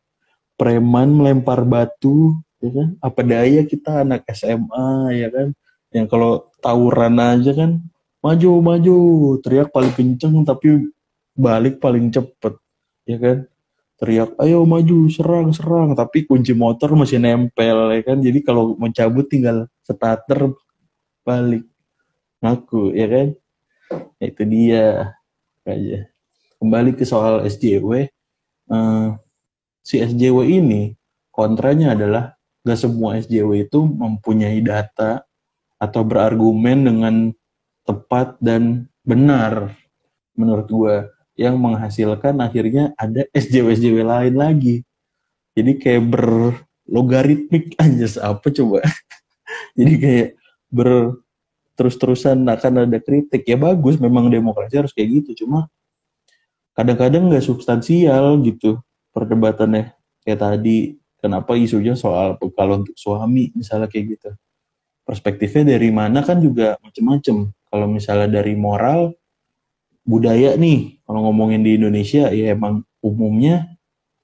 [0.59, 2.87] preman melempar batu ya kan?
[2.99, 5.55] Apa daya kita anak SMA ya kan?
[5.95, 7.79] Yang kalau tawuran aja kan
[8.19, 8.97] maju maju.
[9.39, 10.91] Teriak paling kenceng tapi
[11.31, 12.59] balik paling cepet
[13.07, 13.37] ya kan
[14.01, 15.93] teriak ayo maju serang serang.
[15.93, 18.17] Tapi kunci motor masih nempel ya kan?
[18.17, 20.49] Jadi kalau mencabut tinggal starter
[21.21, 21.69] balik.
[22.41, 23.27] Ngaku ya kan?
[24.17, 24.85] Ya, itu dia
[25.61, 26.09] aja.
[26.57, 28.09] Kembali ke soal SJW
[28.69, 29.07] uh, eh,
[29.85, 30.97] si SJW ini
[31.29, 35.25] kontranya adalah gak semua SJW itu mempunyai data
[35.81, 37.15] atau berargumen dengan
[37.85, 39.73] tepat dan benar
[40.37, 40.95] menurut gue
[41.41, 44.75] yang menghasilkan akhirnya ada SJW-SJW lain lagi.
[45.57, 48.85] Jadi kayak berlogaritmik aja apa coba.
[49.77, 50.29] Jadi kayak
[50.69, 51.17] ber
[51.73, 53.41] terus-terusan akan ada kritik.
[53.49, 55.43] Ya bagus memang demokrasi harus kayak gitu.
[55.43, 55.65] Cuma
[56.77, 58.77] kadang-kadang nggak substansial gitu
[59.09, 59.97] perdebatannya.
[60.21, 64.29] Kayak tadi kenapa isunya soal kalau untuk suami misalnya kayak gitu
[65.05, 69.13] perspektifnya dari mana kan juga macem-macem kalau misalnya dari moral
[70.05, 71.01] budaya nih.
[71.05, 73.69] Kalau ngomongin di Indonesia ya emang umumnya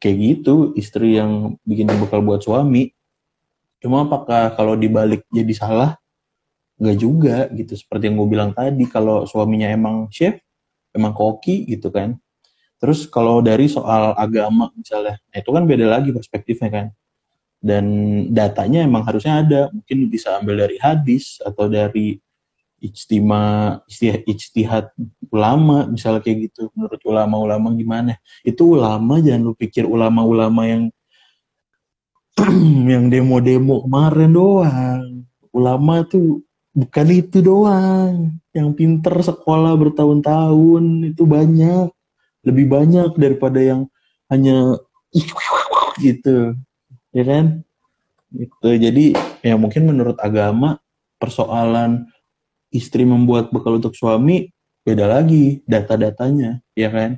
[0.02, 0.74] kayak gitu.
[0.74, 2.94] Istri yang bikin bekal buat suami.
[3.78, 5.92] Cuma apakah kalau dibalik jadi salah?
[6.82, 7.74] Nggak juga gitu.
[7.78, 10.38] Seperti yang gue bilang tadi kalau suaminya emang chef
[10.98, 12.18] emang koki gitu kan.
[12.78, 16.88] Terus kalau dari soal agama misalnya, nah itu kan beda lagi perspektifnya kan.
[17.58, 17.86] Dan
[18.38, 22.22] datanya emang harusnya ada, mungkin bisa ambil dari hadis atau dari
[22.78, 23.78] ijtima
[24.26, 24.94] ijtihad
[25.34, 26.70] ulama misalnya kayak gitu.
[26.78, 28.14] Menurut ulama-ulama gimana?
[28.46, 30.84] Itu ulama jangan lu pikir ulama-ulama yang
[32.94, 35.04] yang demo-demo kemarin doang.
[35.50, 38.38] Ulama tuh bukan itu doang.
[38.54, 41.90] Yang pinter sekolah bertahun-tahun itu banyak
[42.48, 43.92] lebih banyak daripada yang
[44.32, 44.80] hanya
[46.04, 46.54] gitu
[47.12, 47.46] ya kan
[48.36, 49.06] itu jadi
[49.42, 50.80] ya mungkin menurut agama
[51.18, 52.06] persoalan
[52.78, 54.54] istri membuat bekal untuk suami
[54.86, 57.12] beda lagi data-datanya ya kan?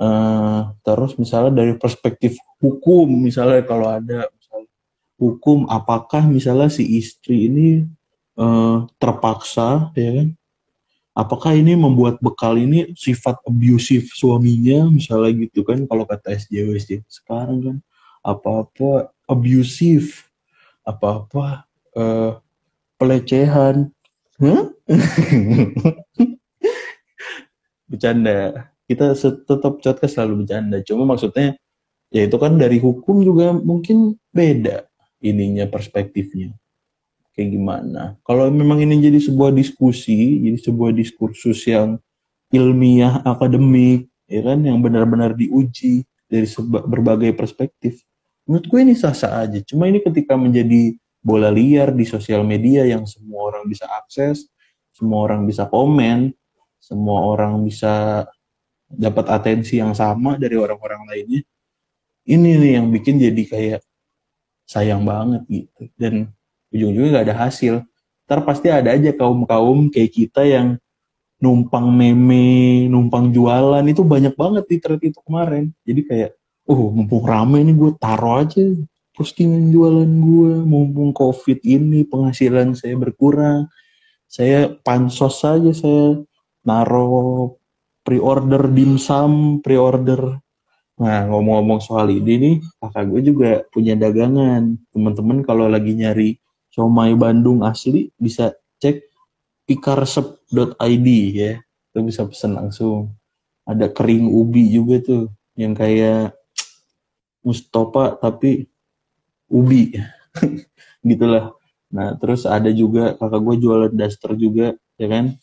[0.00, 4.72] Uh, terus misalnya dari perspektif hukum misalnya kalau ada misalnya
[5.20, 7.84] hukum apakah misalnya si istri ini
[8.40, 10.28] uh, terpaksa ya kan?
[11.10, 16.80] Apakah ini membuat bekal ini sifat abusive suaminya misalnya gitu kan kalau kata SJW
[17.10, 17.76] sekarang kan?
[18.24, 20.30] Apa-apa abusive
[20.84, 22.40] apa-apa uh,
[22.96, 23.92] pelecehan
[24.40, 24.72] huh?
[27.90, 31.54] bercanda kita tetap podcast selalu bercanda cuma maksudnya
[32.10, 34.88] ya itu kan dari hukum juga mungkin beda
[35.20, 36.56] ininya perspektifnya
[37.40, 38.02] kayak gimana.
[38.26, 41.96] Kalau memang ini jadi sebuah diskusi, jadi sebuah diskursus yang
[42.52, 48.04] ilmiah, akademik, ya kan, yang benar-benar diuji dari berbagai perspektif,
[48.44, 49.58] menurut gue ini sah-sah aja.
[49.64, 54.48] Cuma ini ketika menjadi bola liar di sosial media yang semua orang bisa akses,
[54.92, 56.32] semua orang bisa komen,
[56.80, 58.24] semua orang bisa
[58.90, 61.42] dapat atensi yang sama dari orang-orang lainnya.
[62.24, 63.80] Ini nih yang bikin jadi kayak
[64.64, 65.82] sayang banget gitu.
[65.94, 66.32] Dan
[66.72, 67.84] ujung-ujungnya nggak ada hasil
[68.30, 70.78] ntar pasti ada aja kaum-kaum kayak kita yang
[71.42, 75.74] numpang meme, numpang jualan itu banyak banget di thread itu kemarin.
[75.82, 76.30] Jadi kayak,
[76.70, 78.62] oh mumpung rame nih gue taruh aja
[79.20, 83.68] postingan jualan gue, mumpung covid ini penghasilan saya berkurang,
[84.24, 86.24] saya pansos saja saya
[86.64, 87.52] naruh
[88.00, 90.40] pre-order dimsum, pre-order.
[90.96, 94.80] Nah ngomong-ngomong soal ini nih, kakak gue juga punya dagangan.
[94.88, 96.40] Teman-teman kalau lagi nyari
[96.72, 99.04] somai Bandung asli bisa cek
[99.68, 103.12] pikarsep.id ya itu bisa pesen langsung
[103.66, 105.24] ada kering ubi juga tuh
[105.58, 106.32] yang kayak
[107.46, 108.70] Mustafa tapi
[109.50, 109.98] ubi
[111.08, 111.52] gitulah
[111.90, 115.34] nah terus ada juga kakak gue jualan daster juga ya kan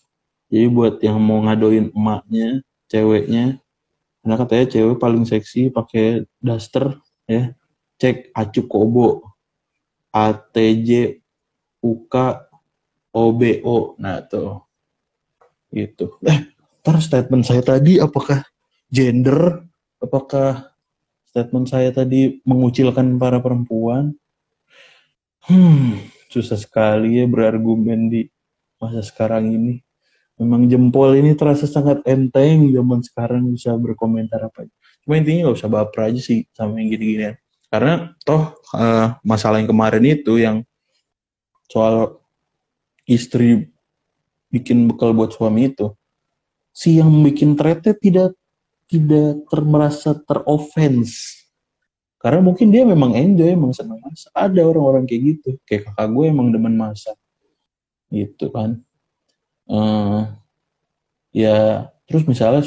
[0.47, 3.59] jadi buat yang mau ngadoin emaknya ceweknya
[4.23, 6.95] karena katanya cewek paling seksi pakai daster
[7.27, 7.51] ya
[7.99, 9.27] cek acu kobo
[10.15, 11.21] ATJ
[11.83, 12.15] UK
[13.13, 13.97] OBO.
[13.97, 14.61] Nah, tuh.
[15.73, 16.17] Gitu.
[16.25, 16.39] Eh,
[16.81, 18.45] ntar statement saya tadi apakah
[18.89, 19.65] gender?
[19.97, 20.76] Apakah
[21.37, 24.17] statement saya tadi mengucilkan para perempuan?
[25.45, 26.01] Hmm,
[26.33, 28.25] susah sekali ya berargumen di
[28.81, 29.85] masa sekarang ini
[30.41, 34.65] memang jempol ini terasa sangat enteng zaman sekarang bisa berkomentar apa.
[35.05, 37.35] Cuma intinya nggak usah baper aja sih sama yang gini-ginian.
[37.69, 40.65] Karena toh uh, masalah yang kemarin itu yang
[41.69, 42.21] soal
[43.05, 43.69] istri
[44.49, 45.93] bikin bekal buat suami itu,
[46.73, 48.36] si yang bikin threadnya tidak
[48.87, 51.45] tidak termerasa teroffense.
[52.17, 54.33] Karena mungkin dia memang enjoy, emang senang masak.
[54.33, 55.49] Ada orang-orang kayak gitu.
[55.67, 57.15] Kayak kakak gue emang demen masak.
[58.09, 58.87] Gitu kan
[59.71, 60.31] uh,
[61.35, 62.63] ya terus misalnya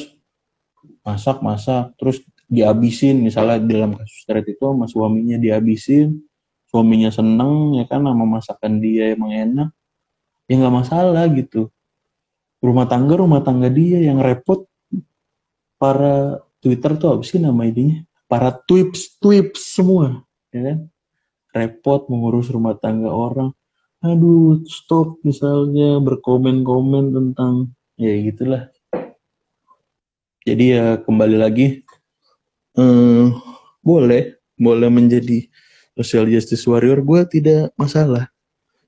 [1.00, 6.20] masak masak terus dihabisin misalnya dalam kasus teret itu sama suaminya dihabisin
[6.68, 9.68] suaminya seneng ya kan sama masakan dia emang enak
[10.46, 11.72] ya nggak masalah gitu
[12.60, 14.68] rumah tangga rumah tangga dia yang repot
[15.81, 18.05] para Twitter tuh apa sih nama ininya?
[18.28, 20.20] Para twips twips semua
[20.53, 20.78] ya kan?
[21.57, 23.51] Repot mengurus rumah tangga orang.
[24.05, 28.68] Aduh stop misalnya berkomen-komen tentang ya gitulah.
[30.45, 31.81] Jadi ya kembali lagi
[32.76, 33.35] hmm,
[33.81, 35.49] boleh boleh menjadi
[35.97, 38.28] social justice warrior gue tidak masalah.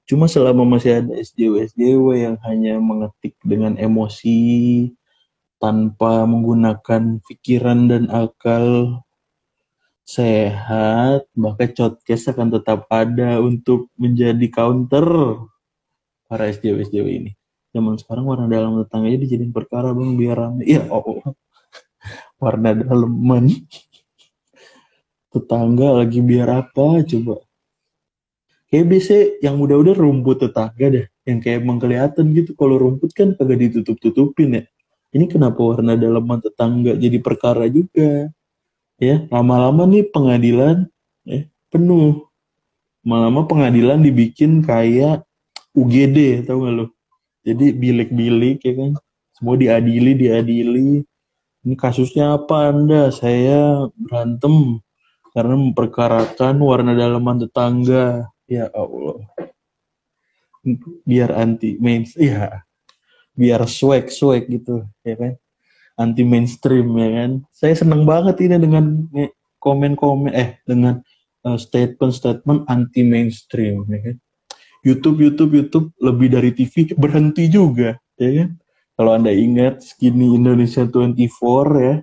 [0.05, 4.91] Cuma selama masih ada SJW SJW yang hanya mengetik dengan emosi
[5.63, 8.99] tanpa menggunakan pikiran dan akal
[10.03, 15.07] sehat, maka podcast akan tetap ada untuk menjadi counter
[16.27, 17.33] para SJW-SJW ini.
[17.71, 20.67] Zaman sekarang warna dalam tetangga aja dijadiin perkara bang biar rame.
[20.67, 21.23] Iya, oh, oh.
[22.43, 23.49] warna daleman.
[25.33, 27.41] Tetangga lagi biar apa coba?
[28.69, 31.07] Kayak biasa yang udah-udah rumput tetangga deh.
[31.25, 32.53] Yang kayak emang kelihatan gitu.
[32.59, 34.65] Kalau rumput kan kagak ditutup-tutupin ya.
[35.13, 38.33] Ini kenapa warna dalaman tetangga jadi perkara juga?
[38.97, 40.89] Ya lama-lama nih pengadilan
[41.29, 42.25] ya, penuh.
[43.05, 45.29] Lama-lama pengadilan dibikin kayak
[45.77, 46.87] UGD tau gak lo
[47.43, 48.93] jadi bilik-bilik ya kan?
[49.37, 51.03] Semua diadili diadili.
[51.63, 53.11] Ini kasusnya apa anda?
[53.13, 54.81] Saya berantem
[55.35, 58.33] karena memperkarakan warna dalaman tetangga.
[58.47, 59.27] Ya Allah.
[61.05, 62.63] Biar anti main ya
[63.33, 65.33] biar swag swag gitu ya kan
[66.01, 67.31] anti mainstream ya kan.
[67.53, 68.85] Saya senang banget ini dengan
[69.61, 71.01] komen-komen eh dengan
[71.45, 74.17] uh, statement-statement anti mainstream ya kan.
[74.83, 78.51] YouTube YouTube YouTube lebih dari TV berhenti juga ya kan.
[78.99, 81.95] Kalau Anda ingat Skinny Indonesia 24 ya,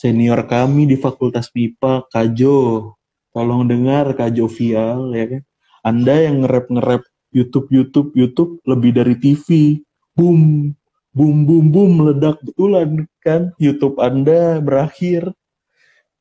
[0.00, 2.96] senior kami di Fakultas MIPA Kajo.
[3.30, 5.42] Tolong dengar Kajo Vial ya kan.
[5.80, 9.78] Anda yang nge-rap YouTube YouTube YouTube lebih dari TV.
[10.20, 10.76] Boom,
[11.16, 15.32] boom boom boom meledak betulan kan YouTube Anda berakhir.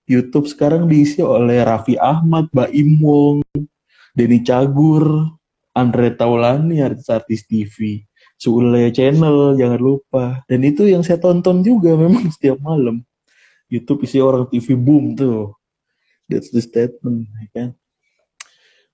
[0.07, 3.43] YouTube sekarang diisi oleh Raffi Ahmad, Baim Wong,
[4.15, 5.03] Denny Cagur,
[5.75, 8.07] Andre Taulani, artis-artis TV,
[8.39, 10.47] Sule Channel, jangan lupa.
[10.47, 13.03] Dan itu yang saya tonton juga memang setiap malam.
[13.67, 15.59] YouTube isi orang TV boom tuh.
[16.31, 17.69] That's the statement, ya kan.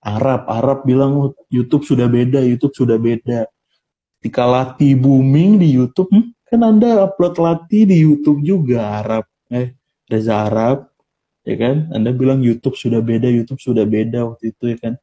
[0.02, 3.46] Arab, Arab bilang YouTube sudah beda, YouTube sudah beda
[4.26, 9.30] ketika latih booming di YouTube hmm, kan anda upload latih di YouTube juga Arab.
[9.54, 9.78] Eh
[10.10, 10.90] Reza Arab
[11.46, 11.94] ya kan?
[11.94, 14.94] Anda bilang YouTube sudah beda YouTube sudah beda waktu itu ya kan?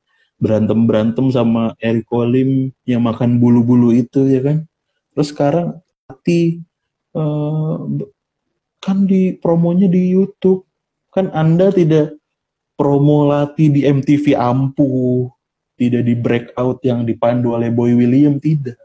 [0.43, 4.67] Berantem berantem sama Eric Olim yang makan bulu-bulu itu ya kan?
[5.15, 5.79] Terus sekarang
[6.11, 6.67] latih
[7.15, 7.79] uh,
[8.83, 10.67] kan di promonya di YouTube.
[11.15, 12.19] Kan anda tidak
[12.75, 15.31] promo latih di MTV ampuh
[15.79, 18.82] tidak di breakout yang dipandu oleh Boy William tidak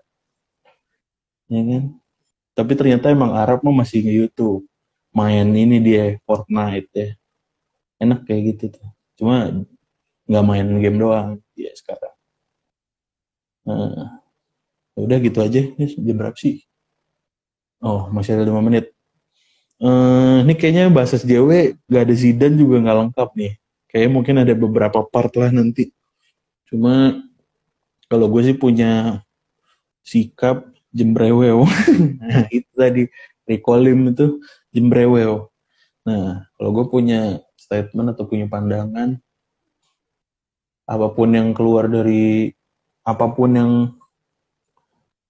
[1.48, 1.84] ya kan?
[2.58, 4.66] Tapi ternyata emang Arab mah masih nge YouTube
[5.14, 7.10] main ini dia Fortnite ya.
[8.02, 8.88] Enak kayak gitu tuh.
[9.18, 9.66] Cuma
[10.28, 12.14] nggak main game doang dia sekarang.
[13.68, 14.22] Nah,
[14.94, 15.62] ya udah gitu aja.
[15.66, 16.64] Ini jam berapa sih?
[17.82, 18.94] Oh masih ada lima menit.
[19.78, 23.54] Uh, ini kayaknya bahasa SJW gak ada Zidan juga nggak lengkap nih.
[23.86, 25.94] Kayaknya mungkin ada beberapa part lah nanti.
[26.66, 27.22] Cuma
[28.10, 29.22] kalau gue sih punya
[30.02, 31.70] sikap jembrewel.
[32.22, 33.04] nah, itu tadi
[33.46, 34.42] Rikolim itu
[34.74, 35.48] jembrewel.
[36.04, 39.16] Nah, kalau gue punya statement atau punya pandangan,
[40.88, 42.50] apa pun yang keluar dari
[43.08, 43.72] apa pun yang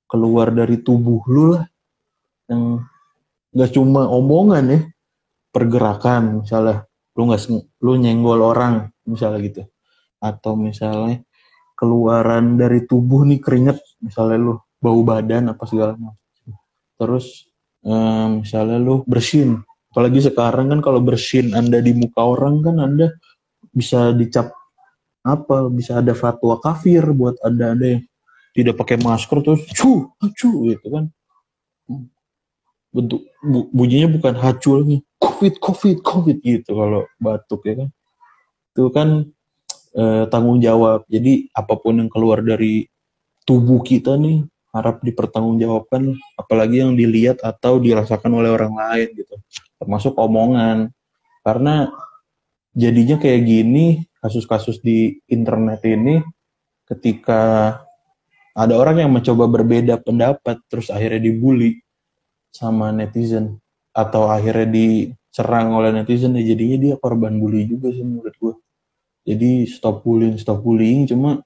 [0.08, 1.66] keluar dari tubuh lu lah,
[2.50, 2.82] yang
[3.52, 4.82] nggak cuma omongan ya,
[5.52, 7.42] pergerakan misalnya, lu nggak
[7.84, 9.62] lu nyenggol orang misalnya gitu,
[10.22, 11.22] atau misalnya
[11.78, 16.18] keluaran dari tubuh nih keringet misalnya lu bau badan apa segala macam.
[16.98, 17.50] Terus
[17.86, 19.62] um, misalnya lu bersin
[19.92, 23.18] apalagi sekarang kan kalau bersin anda di muka orang kan anda
[23.74, 24.54] bisa dicap
[25.26, 28.04] apa bisa ada fatwa kafir buat anda anda yang
[28.54, 31.06] tidak pakai masker terus cu cu gitu kan.
[32.94, 37.90] Bentuk bu, bunyinya bukan hacu lagi covid covid covid gitu kalau batuk ya kan.
[38.74, 39.10] Itu kan
[39.94, 41.06] eh, tanggung jawab.
[41.06, 42.86] Jadi apa pun yang keluar dari
[43.46, 44.42] tubuh kita nih
[44.78, 49.36] harap dipertanggungjawabkan apalagi yang dilihat atau dirasakan oleh orang lain gitu.
[49.82, 50.94] Termasuk omongan.
[51.42, 51.90] Karena
[52.78, 56.22] jadinya kayak gini kasus-kasus di internet ini
[56.86, 57.74] ketika
[58.58, 61.82] ada orang yang mencoba berbeda pendapat terus akhirnya dibully
[62.50, 63.62] sama netizen
[63.94, 68.54] atau akhirnya diserang oleh netizen ya jadinya dia korban bully juga sih menurut gue
[69.26, 71.42] jadi stop bullying stop bullying cuma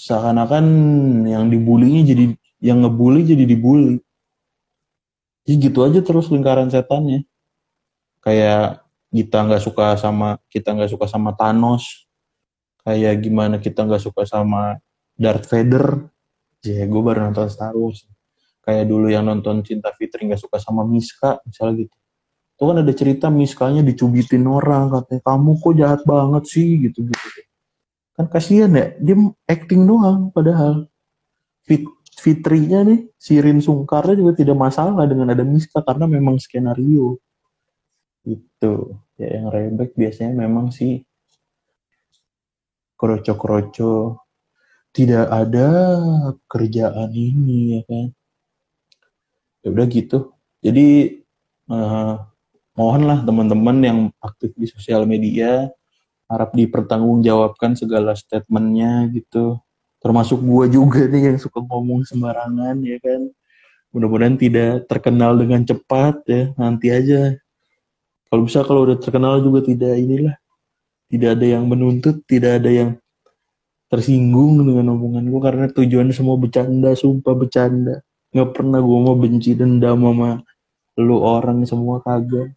[0.00, 0.64] seakan-akan
[1.28, 2.32] yang dibulinya jadi
[2.64, 4.00] yang ngebully jadi dibully.
[5.44, 7.28] Jadi gitu aja terus lingkaran setannya.
[8.24, 12.08] Kayak kita nggak suka sama kita nggak suka sama Thanos.
[12.80, 14.80] Kayak gimana kita nggak suka sama
[15.20, 16.08] Darth Vader.
[16.64, 18.04] Ya gue baru nonton Star Wars.
[18.64, 21.96] Kayak dulu yang nonton Cinta Fitri nggak suka sama Miska misalnya gitu.
[22.56, 27.19] Itu kan ada cerita Miskanya dicubitin orang katanya kamu kok jahat banget sih gitu gitu
[28.20, 29.16] kan kasihan ya dia
[29.48, 30.84] acting doang padahal.
[31.64, 31.88] Fit
[32.20, 37.16] Fitrinya nih Sirin Sungkarnya juga tidak masalah dengan ada Miska karena memang skenario.
[38.28, 41.00] Itu ya yang rebek biasanya memang sih
[43.00, 44.20] kroco-kroco
[44.92, 45.68] tidak ada
[46.44, 48.06] kerjaan ini ya kan?
[49.64, 50.36] Ya udah gitu.
[50.60, 51.20] Jadi
[51.72, 52.20] uh,
[52.76, 55.72] mohonlah teman-teman yang aktif di sosial media
[56.30, 59.58] harap dipertanggungjawabkan segala statementnya gitu.
[59.98, 63.26] Termasuk gua juga nih yang suka ngomong sembarangan ya kan.
[63.90, 66.54] Mudah-mudahan tidak terkenal dengan cepat ya.
[66.54, 67.34] Nanti aja.
[68.30, 70.38] Kalau bisa kalau udah terkenal juga tidak inilah.
[71.10, 72.90] Tidak ada yang menuntut tidak ada yang
[73.90, 78.06] tersinggung dengan omongan gue karena tujuannya semua bercanda sumpah bercanda.
[78.30, 80.46] Nggak pernah gue mau benci dendam sama
[80.94, 82.54] lu orang semua kagak.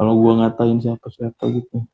[0.00, 1.84] Kalau gue ngatain siapa siapa gitu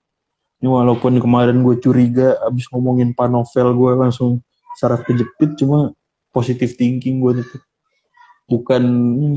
[0.58, 4.42] ini walaupun kemarin gue curiga abis ngomongin panovel gue langsung
[4.78, 5.94] saraf kejepit cuma
[6.34, 7.62] positif thinking gue tetap
[8.48, 8.82] bukan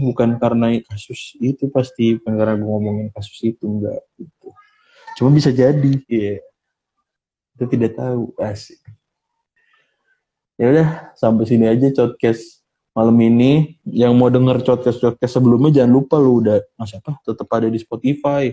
[0.07, 4.49] bukan karena kasus itu pasti bukan karena gue ngomongin kasus itu enggak gitu.
[5.19, 5.93] Cuma bisa jadi.
[6.07, 6.39] Ya
[7.61, 8.81] kita tidak tahu asik.
[10.57, 12.65] Ya udah sampai sini aja podcast
[12.97, 13.77] malam ini.
[13.85, 17.77] Yang mau denger podcast podcast sebelumnya jangan lupa lu udah mas apa tetap ada di
[17.77, 18.49] Spotify.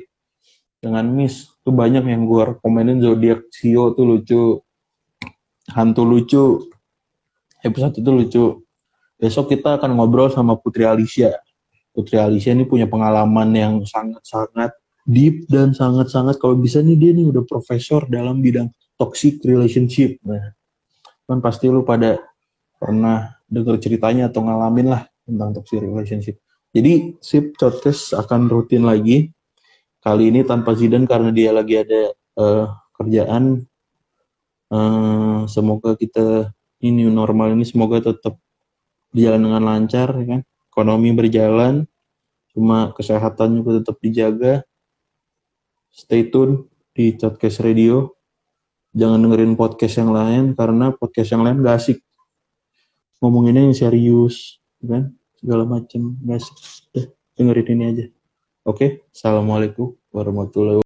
[0.79, 4.45] Dengan Miss tuh banyak yang gue rekomenin zodiak Sio tuh lucu.
[5.77, 6.73] Hantu lucu.
[7.61, 8.45] Episode itu lucu.
[9.21, 11.37] Besok kita akan ngobrol sama Putri Alicia.
[11.93, 14.73] Putri Alicia ini punya pengalaman yang sangat-sangat
[15.09, 18.69] deep dan sangat-sangat kalau bisa nih dia nih udah profesor dalam bidang
[19.01, 20.21] toxic relationship.
[20.25, 20.53] Nah
[21.29, 22.16] kan pasti lu pada
[22.81, 26.41] pernah dengar ceritanya atau ngalamin lah tentang toxic relationship.
[26.73, 29.33] Jadi sip podcast akan rutin lagi.
[30.09, 33.61] Kali ini tanpa Zidan karena dia lagi ada uh, kerjaan.
[34.72, 36.48] Uh, semoga kita
[36.80, 38.40] ini normal ini semoga tetap
[39.12, 40.40] berjalan dengan lancar ya kan.
[40.72, 41.84] Ekonomi berjalan,
[42.56, 44.64] cuma kesehatan juga tetap dijaga.
[45.92, 48.09] Stay tune di podcast radio.
[48.96, 52.00] Jangan dengerin podcast yang lain karena podcast yang lain gak asik
[53.18, 56.46] ngomonginnya yang serius kan segala macam guys
[56.94, 58.06] udah dengerin ini aja
[58.62, 60.76] oke assalamualaikum warahmatullahi